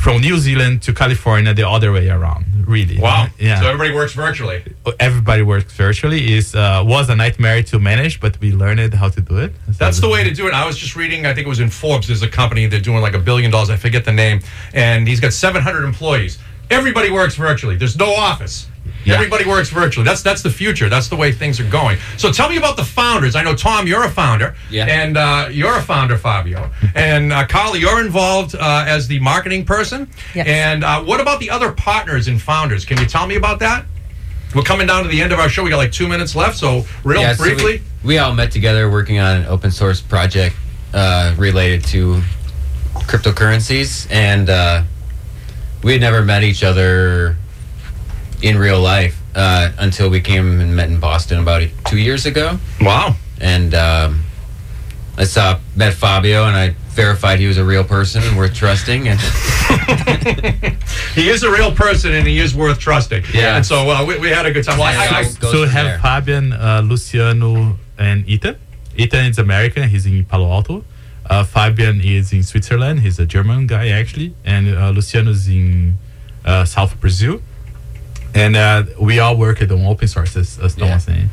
from 0.03 0.21
New 0.21 0.37
Zealand 0.37 0.81
to 0.83 0.93
California, 0.93 1.53
the 1.53 1.67
other 1.67 1.91
way 1.91 2.07
around. 2.09 2.45
Really. 2.67 2.99
Wow. 2.99 3.27
Yeah. 3.39 3.59
So 3.61 3.67
everybody 3.67 3.93
works 3.93 4.13
virtually. 4.13 4.63
Everybody 4.99 5.41
works 5.41 5.73
virtually. 5.73 6.33
is 6.37 6.55
uh, 6.55 6.83
was 6.85 7.09
a 7.09 7.15
nightmare 7.15 7.63
to 7.63 7.79
manage, 7.79 8.19
but 8.19 8.39
we 8.39 8.51
learned 8.51 8.93
how 8.93 9.09
to 9.09 9.21
do 9.21 9.37
it. 9.37 9.53
So 9.67 9.71
That's 9.83 9.99
the 9.99 10.09
way 10.09 10.23
to 10.23 10.33
do 10.33 10.47
it. 10.47 10.53
I 10.53 10.65
was 10.65 10.77
just 10.77 10.95
reading, 10.95 11.25
I 11.25 11.33
think 11.33 11.45
it 11.47 11.49
was 11.49 11.59
in 11.59 11.69
Forbes, 11.69 12.07
there's 12.07 12.21
a 12.21 12.29
company, 12.29 12.67
they're 12.67 12.79
doing 12.79 13.01
like 13.01 13.15
a 13.15 13.19
billion 13.19 13.51
dollars, 13.51 13.69
I 13.69 13.77
forget 13.77 14.05
the 14.05 14.13
name, 14.13 14.41
and 14.73 15.07
he's 15.07 15.19
got 15.19 15.33
700 15.33 15.83
employees. 15.83 16.37
Everybody 16.69 17.09
works 17.09 17.35
virtually. 17.35 17.75
There's 17.77 17.97
no 17.97 18.13
office. 18.13 18.67
Yeah. 19.07 19.15
Everybody 19.15 19.45
works 19.45 19.69
virtually. 19.69 20.03
That's 20.05 20.21
that's 20.21 20.41
the 20.41 20.49
future. 20.49 20.89
That's 20.89 21.07
the 21.07 21.15
way 21.15 21.31
things 21.31 21.59
are 21.59 21.69
going. 21.69 21.97
So 22.17 22.31
tell 22.31 22.49
me 22.49 22.57
about 22.57 22.75
the 22.77 22.83
founders. 22.83 23.35
I 23.35 23.43
know 23.43 23.55
Tom, 23.55 23.87
you're 23.87 24.03
a 24.03 24.09
founder, 24.11 24.55
Yeah. 24.69 24.85
and 24.85 25.17
uh, 25.17 25.47
you're 25.51 25.75
a 25.77 25.81
founder, 25.81 26.17
Fabio, 26.17 26.69
and 26.95 27.31
uh, 27.31 27.47
Carly, 27.47 27.79
you're 27.79 28.01
involved 28.05 28.55
uh, 28.55 28.85
as 28.87 29.07
the 29.07 29.19
marketing 29.19 29.65
person. 29.65 30.09
Yes. 30.35 30.47
And 30.47 30.83
uh, 30.83 31.03
what 31.03 31.19
about 31.21 31.39
the 31.39 31.49
other 31.49 31.71
partners 31.71 32.27
and 32.27 32.41
founders? 32.41 32.85
Can 32.85 32.97
you 32.99 33.05
tell 33.05 33.25
me 33.27 33.35
about 33.35 33.59
that? 33.59 33.85
We're 34.55 34.61
coming 34.63 34.87
down 34.87 35.03
to 35.03 35.09
the 35.09 35.21
end 35.21 35.31
of 35.33 35.39
our 35.39 35.49
show. 35.49 35.63
We 35.63 35.69
got 35.69 35.77
like 35.77 35.91
two 35.91 36.07
minutes 36.07 36.35
left, 36.35 36.57
so 36.57 36.85
real 37.03 37.21
Yeah, 37.21 37.33
so 37.33 37.43
we- 37.43 37.49
briefly. 37.53 37.81
we, 38.03 38.17
all 38.17 38.33
met 38.33 38.51
together 38.51 38.89
working 38.89 39.19
on 39.19 39.37
an 39.37 39.45
open 39.45 39.71
source 39.71 40.01
project 40.01 40.55
uh, 40.93 41.33
related 41.37 41.83
to 41.85 42.21
cryptocurrencies, 43.07 44.07
and 44.11 44.49
uh, 44.49 44.83
we 45.83 45.91
had 45.93 46.01
never 46.01 46.21
met 46.23 46.43
each 46.43 46.63
other 46.63 47.35
in 48.41 48.57
real 48.57 48.79
life 48.79 49.19
uh, 49.35 49.71
until 49.77 50.09
we 50.09 50.21
came 50.21 50.59
and 50.59 50.75
met 50.75 50.89
in 50.89 50.99
Boston 50.99 51.39
about 51.39 51.67
two 51.85 51.97
years 51.97 52.25
ago. 52.25 52.59
Wow. 52.81 53.15
And 53.39 53.73
um, 53.73 54.23
I 55.17 55.23
saw 55.23 55.59
met 55.75 55.93
Fabio, 55.93 56.45
and 56.45 56.55
I 56.55 56.75
verified 56.97 57.39
he 57.39 57.47
was 57.47 57.57
a 57.57 57.63
real 57.63 57.83
person 57.83 58.23
and 58.23 58.35
worth 58.35 58.55
trusting. 58.55 59.07
And 59.07 59.19
he 61.13 61.29
is 61.29 61.43
a 61.43 61.51
real 61.51 61.71
person 61.71 62.11
and 62.13 62.27
he 62.27 62.39
is 62.39 62.55
worth 62.55 62.79
trusting. 62.79 63.23
Yeah. 63.33 63.55
And 63.55 63.65
so 63.65 63.89
uh, 63.89 64.03
we, 64.03 64.17
we 64.17 64.29
had 64.29 64.47
a 64.47 64.51
good 64.51 64.65
time. 64.65 64.79
Well, 64.79 64.87
I, 64.87 65.19
I, 65.19 65.23
so 65.23 65.61
we 65.61 65.67
have 65.69 66.01
Fabian, 66.01 66.53
uh, 66.53 66.81
Luciano, 66.83 67.77
and 67.99 68.27
Ethan. 68.27 68.57
Ethan 68.95 69.25
is 69.25 69.37
American. 69.37 69.87
He's 69.89 70.07
in 70.07 70.25
Palo 70.25 70.51
Alto. 70.51 70.83
Uh, 71.29 71.43
Fabian 71.43 72.01
is 72.01 72.33
in 72.33 72.41
Switzerland. 72.41 73.01
He's 73.01 73.19
a 73.19 73.25
German 73.25 73.67
guy 73.67 73.89
actually, 73.89 74.33
and 74.43 74.75
uh, 74.75 74.89
Luciano 74.89 75.31
is 75.31 75.47
in 75.47 75.97
uh, 76.45 76.65
South 76.65 76.99
Brazil. 76.99 77.41
And 78.37 78.55
uh, 78.55 78.83
we 78.99 79.19
all 79.19 79.35
work 79.37 79.61
at 79.61 79.69
the 79.69 79.75
open 79.87 80.07
sources, 80.07 80.59
as 80.59 80.75
Tom 80.75 80.89
was 80.91 81.03
saying. 81.03 81.29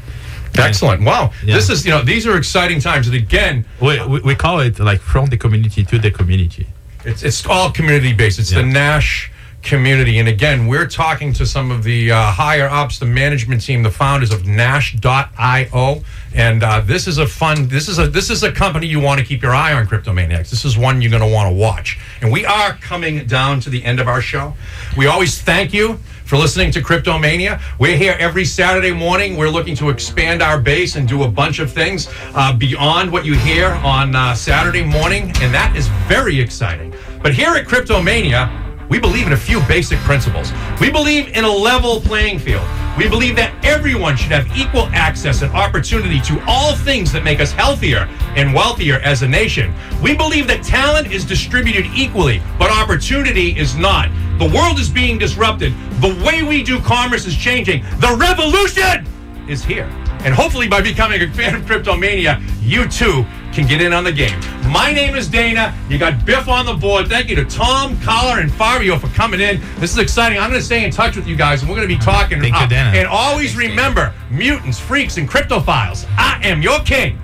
Excellent. 0.57 1.03
Wow. 1.03 1.33
Yeah. 1.45 1.57
This 1.57 1.69
is, 1.69 1.85
you 1.85 1.91
know, 1.91 2.03
these 2.03 2.27
are 2.27 2.37
exciting 2.37 2.81
times. 2.81 3.09
And 3.09 3.17
again, 3.17 3.67
We, 3.81 4.05
we, 4.07 4.21
we 4.21 4.35
call 4.35 4.61
it 4.61 4.79
like 4.79 5.01
from 5.01 5.27
the 5.27 5.37
community 5.37 5.85
to 5.85 5.99
the 5.99 6.11
community. 6.11 6.67
It's 7.05 7.23
it's 7.23 7.45
all 7.47 7.71
community 7.71 8.13
based. 8.15 8.39
It's 8.39 8.51
the 8.51 8.63
Nash 8.63 9.31
community. 9.63 10.19
And 10.19 10.29
again, 10.29 10.67
we're 10.67 10.87
talking 10.87 11.33
to 11.35 11.45
some 11.45 11.71
of 11.71 11.83
the 11.83 12.13
uh, 12.13 12.31
higher 12.31 12.69
ups, 12.69 12.99
the 12.99 13.07
management 13.07 13.63
team, 13.63 13.83
the 13.83 13.91
founders 13.91 14.31
of 14.33 14.47
Nash.io. 14.47 16.03
And 16.35 16.63
uh, 16.63 16.81
this 16.81 17.07
is 17.07 17.19
a 17.19 17.27
fun. 17.27 17.69
This 17.69 17.89
is 17.89 17.99
a 17.99 18.07
this 18.09 18.31
is 18.31 18.43
a 18.43 18.53
company 18.53 18.87
you 18.87 19.01
want 19.01 19.21
to 19.21 19.27
keep 19.27 19.43
your 19.43 19.55
eye 19.55 19.73
on, 19.73 19.87
Cryptomaniacs. 19.87 20.51
This 20.51 20.65
is 20.65 20.79
one 20.79 21.03
you're 21.03 21.11
going 21.11 21.23
to 21.23 21.35
want 21.35 21.51
to 21.51 21.55
watch. 21.55 21.99
And 22.23 22.33
we 22.33 22.47
are 22.47 22.73
coming 22.75 23.27
down 23.27 23.61
to 23.61 23.71
the 23.71 23.85
end 23.85 24.01
of 24.01 24.09
our 24.09 24.21
show. 24.21 24.55
We 24.97 25.07
always 25.07 25.41
thank 25.41 25.75
you 25.75 25.99
for 26.25 26.37
listening 26.37 26.71
to 26.73 26.81
Cryptomania. 26.81 27.61
We're 27.79 27.97
here 27.97 28.17
every 28.19 28.45
Saturday 28.45 28.93
morning. 28.93 29.37
We're 29.37 29.51
looking 29.51 29.77
to 29.77 29.91
expand 29.91 30.43
our 30.43 30.59
base 30.61 30.97
and 30.97 31.07
do 31.07 31.25
a 31.25 31.29
bunch 31.29 31.59
of 31.59 31.71
things 31.71 32.09
uh, 32.35 32.53
beyond 32.57 33.13
what 33.13 33.25
you 33.25 33.35
hear 33.35 33.71
on 33.71 34.15
uh, 34.17 34.35
Saturday 34.35 34.85
morning, 34.85 35.25
and 35.41 35.53
that 35.55 35.75
is 35.77 35.89
very 36.09 36.41
exciting. 36.41 36.95
But 37.23 37.35
here 37.35 37.55
at 37.55 37.67
Cryptomania, 37.67 38.89
we 38.89 38.99
believe 38.99 39.27
in 39.27 39.33
a 39.33 39.37
few 39.37 39.61
basic 39.63 39.99
principles. 40.01 40.53
We 40.81 40.91
believe 40.91 41.29
in 41.29 41.45
a 41.45 41.51
level 41.51 42.01
playing 42.01 42.39
field. 42.39 42.67
We 42.97 43.09
believe 43.09 43.35
that 43.37 43.53
everyone 43.65 44.17
should 44.17 44.31
have 44.31 44.47
equal 44.57 44.87
access 44.93 45.43
and 45.43 45.53
opportunity 45.53 46.21
to 46.21 46.41
all 46.47 46.77
things 46.77 47.11
that 47.13 47.25
make 47.25 47.41
us 47.41 47.51
healthier 47.51 48.09
and 48.37 48.55
wealthier 48.55 49.01
as 49.01 49.23
a 49.23 49.29
nation. 49.29 49.75
We 50.01 50.17
believe 50.17 50.47
that 50.47 50.63
talent 50.63 51.11
is 51.11 51.25
distributed 51.25 51.87
equally, 51.87 52.41
but 52.57 52.71
opportunity 52.71 53.59
is 53.59 53.75
not. 53.75 54.11
The 54.39 54.49
world 54.55 54.79
is 54.79 54.89
being 54.89 55.19
disrupted. 55.19 55.75
The 56.01 56.15
way 56.25 56.45
we 56.45 56.63
do 56.63 56.81
commerce 56.81 57.27
is 57.27 57.37
changing. 57.37 57.83
The 57.99 58.17
revolution 58.17 59.07
is 59.49 59.65
here. 59.65 59.91
And 60.25 60.33
hopefully, 60.33 60.69
by 60.69 60.81
becoming 60.81 61.21
a 61.21 61.31
fan 61.33 61.55
of 61.57 61.63
Cryptomania, 61.63 62.41
you 62.63 62.89
too 62.89 63.27
can 63.55 63.67
get 63.69 63.81
in 63.81 63.93
on 63.93 64.03
the 64.03 64.13
game. 64.13 64.39
My 64.69 64.93
name 64.93 65.15
is 65.15 65.29
Dana. 65.29 65.75
You 65.89 65.97
got 65.97 66.27
Biff 66.27 66.49
on 66.49 66.67
the 66.67 66.75
board. 66.75 67.07
Thank 67.07 67.29
you 67.29 67.37
to 67.37 67.45
Tom, 67.45 67.99
Carla, 68.01 68.41
and 68.41 68.53
Fabio 68.53 68.99
for 68.99 69.07
coming 69.09 69.41
in. 69.41 69.61
This 69.79 69.93
is 69.93 69.99
exciting. 69.99 70.39
I'm 70.39 70.51
going 70.51 70.61
to 70.61 70.67
stay 70.67 70.85
in 70.85 70.91
touch 70.91 71.15
with 71.15 71.27
you 71.27 71.37
guys, 71.37 71.63
and 71.63 71.71
we're 71.71 71.77
going 71.77 71.89
to 71.89 71.95
be 71.95 72.01
talking. 72.01 72.41
Thank 72.41 72.55
you, 72.55 72.61
uh, 72.61 72.67
Dana. 72.67 72.91
And 72.91 73.07
always 73.07 73.57
remember 73.57 74.13
mutants, 74.31 74.81
freaks, 74.81 75.19
and 75.19 75.29
cryptophiles. 75.29 76.07
I 76.17 76.41
am 76.43 76.63
your 76.63 76.81
king. 76.81 77.21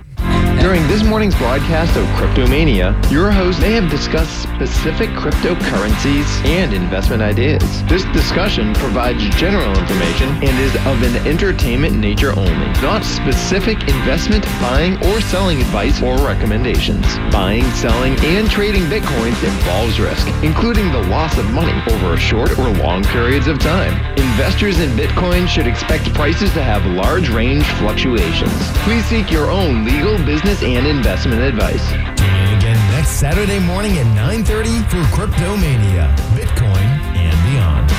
During 0.60 0.86
this 0.88 1.02
morning's 1.02 1.34
broadcast 1.36 1.96
of 1.96 2.04
Cryptomania, 2.08 2.94
your 3.10 3.30
host 3.30 3.60
may 3.62 3.72
have 3.72 3.88
discussed 3.88 4.42
specific 4.42 5.08
cryptocurrencies 5.10 6.26
and 6.44 6.74
investment 6.74 7.22
ideas. 7.22 7.82
This 7.84 8.04
discussion 8.12 8.74
provides 8.74 9.26
general 9.36 9.70
information 9.78 10.28
and 10.28 10.58
is 10.60 10.76
of 10.84 11.02
an 11.02 11.26
entertainment 11.26 11.96
nature 11.96 12.38
only, 12.38 12.66
not 12.82 13.04
specific 13.04 13.80
investment, 13.88 14.44
buying, 14.60 15.02
or 15.06 15.22
selling 15.22 15.62
advice 15.62 16.02
or 16.02 16.18
recommendations. 16.18 17.06
Buying, 17.32 17.64
selling, 17.70 18.12
and 18.20 18.50
trading 18.50 18.82
bitcoins 18.82 19.42
involves 19.42 19.98
risk, 19.98 20.28
including 20.44 20.92
the 20.92 21.02
loss 21.08 21.38
of 21.38 21.50
money 21.52 21.72
over 21.90 22.18
short 22.18 22.58
or 22.58 22.68
long 22.74 23.02
periods 23.04 23.46
of 23.46 23.58
time. 23.60 24.09
Investors 24.20 24.80
in 24.80 24.90
Bitcoin 24.90 25.48
should 25.48 25.66
expect 25.66 26.12
prices 26.12 26.52
to 26.52 26.62
have 26.62 26.84
large 26.84 27.30
range 27.30 27.64
fluctuations. 27.78 28.52
Please 28.84 29.04
seek 29.06 29.30
your 29.30 29.50
own 29.50 29.86
legal, 29.86 30.18
business, 30.26 30.62
and 30.62 30.86
investment 30.86 31.40
advice. 31.40 31.88
Tune 31.88 32.28
in 32.28 32.58
again 32.58 32.76
next 32.92 33.12
Saturday 33.12 33.58
morning 33.58 33.96
at 33.96 34.04
9.30 34.14 34.90
for 34.90 35.02
Cryptomania, 35.16 36.14
Bitcoin, 36.36 36.86
and 37.16 37.50
beyond. 37.50 37.90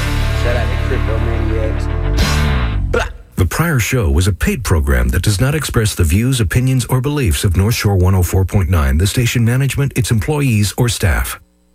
Shout 0.43 0.55
out 0.55 0.69
to 0.69 0.87
Crypto 0.87 1.17
Maniacs. 1.25 1.85
The 3.35 3.47
prior 3.47 3.79
show 3.79 4.11
was 4.11 4.27
a 4.27 4.33
paid 4.33 4.63
program 4.63 5.09
that 5.09 5.23
does 5.23 5.41
not 5.41 5.55
express 5.55 5.95
the 5.95 6.03
views, 6.03 6.39
opinions, 6.39 6.85
or 6.85 7.01
beliefs 7.01 7.43
of 7.43 7.57
North 7.57 7.73
Shore 7.73 7.97
104.9, 7.97 8.99
the 8.99 9.07
station 9.07 9.43
management, 9.43 9.97
its 9.97 10.11
employees, 10.11 10.71
or 10.77 10.87
staff. 10.87 11.39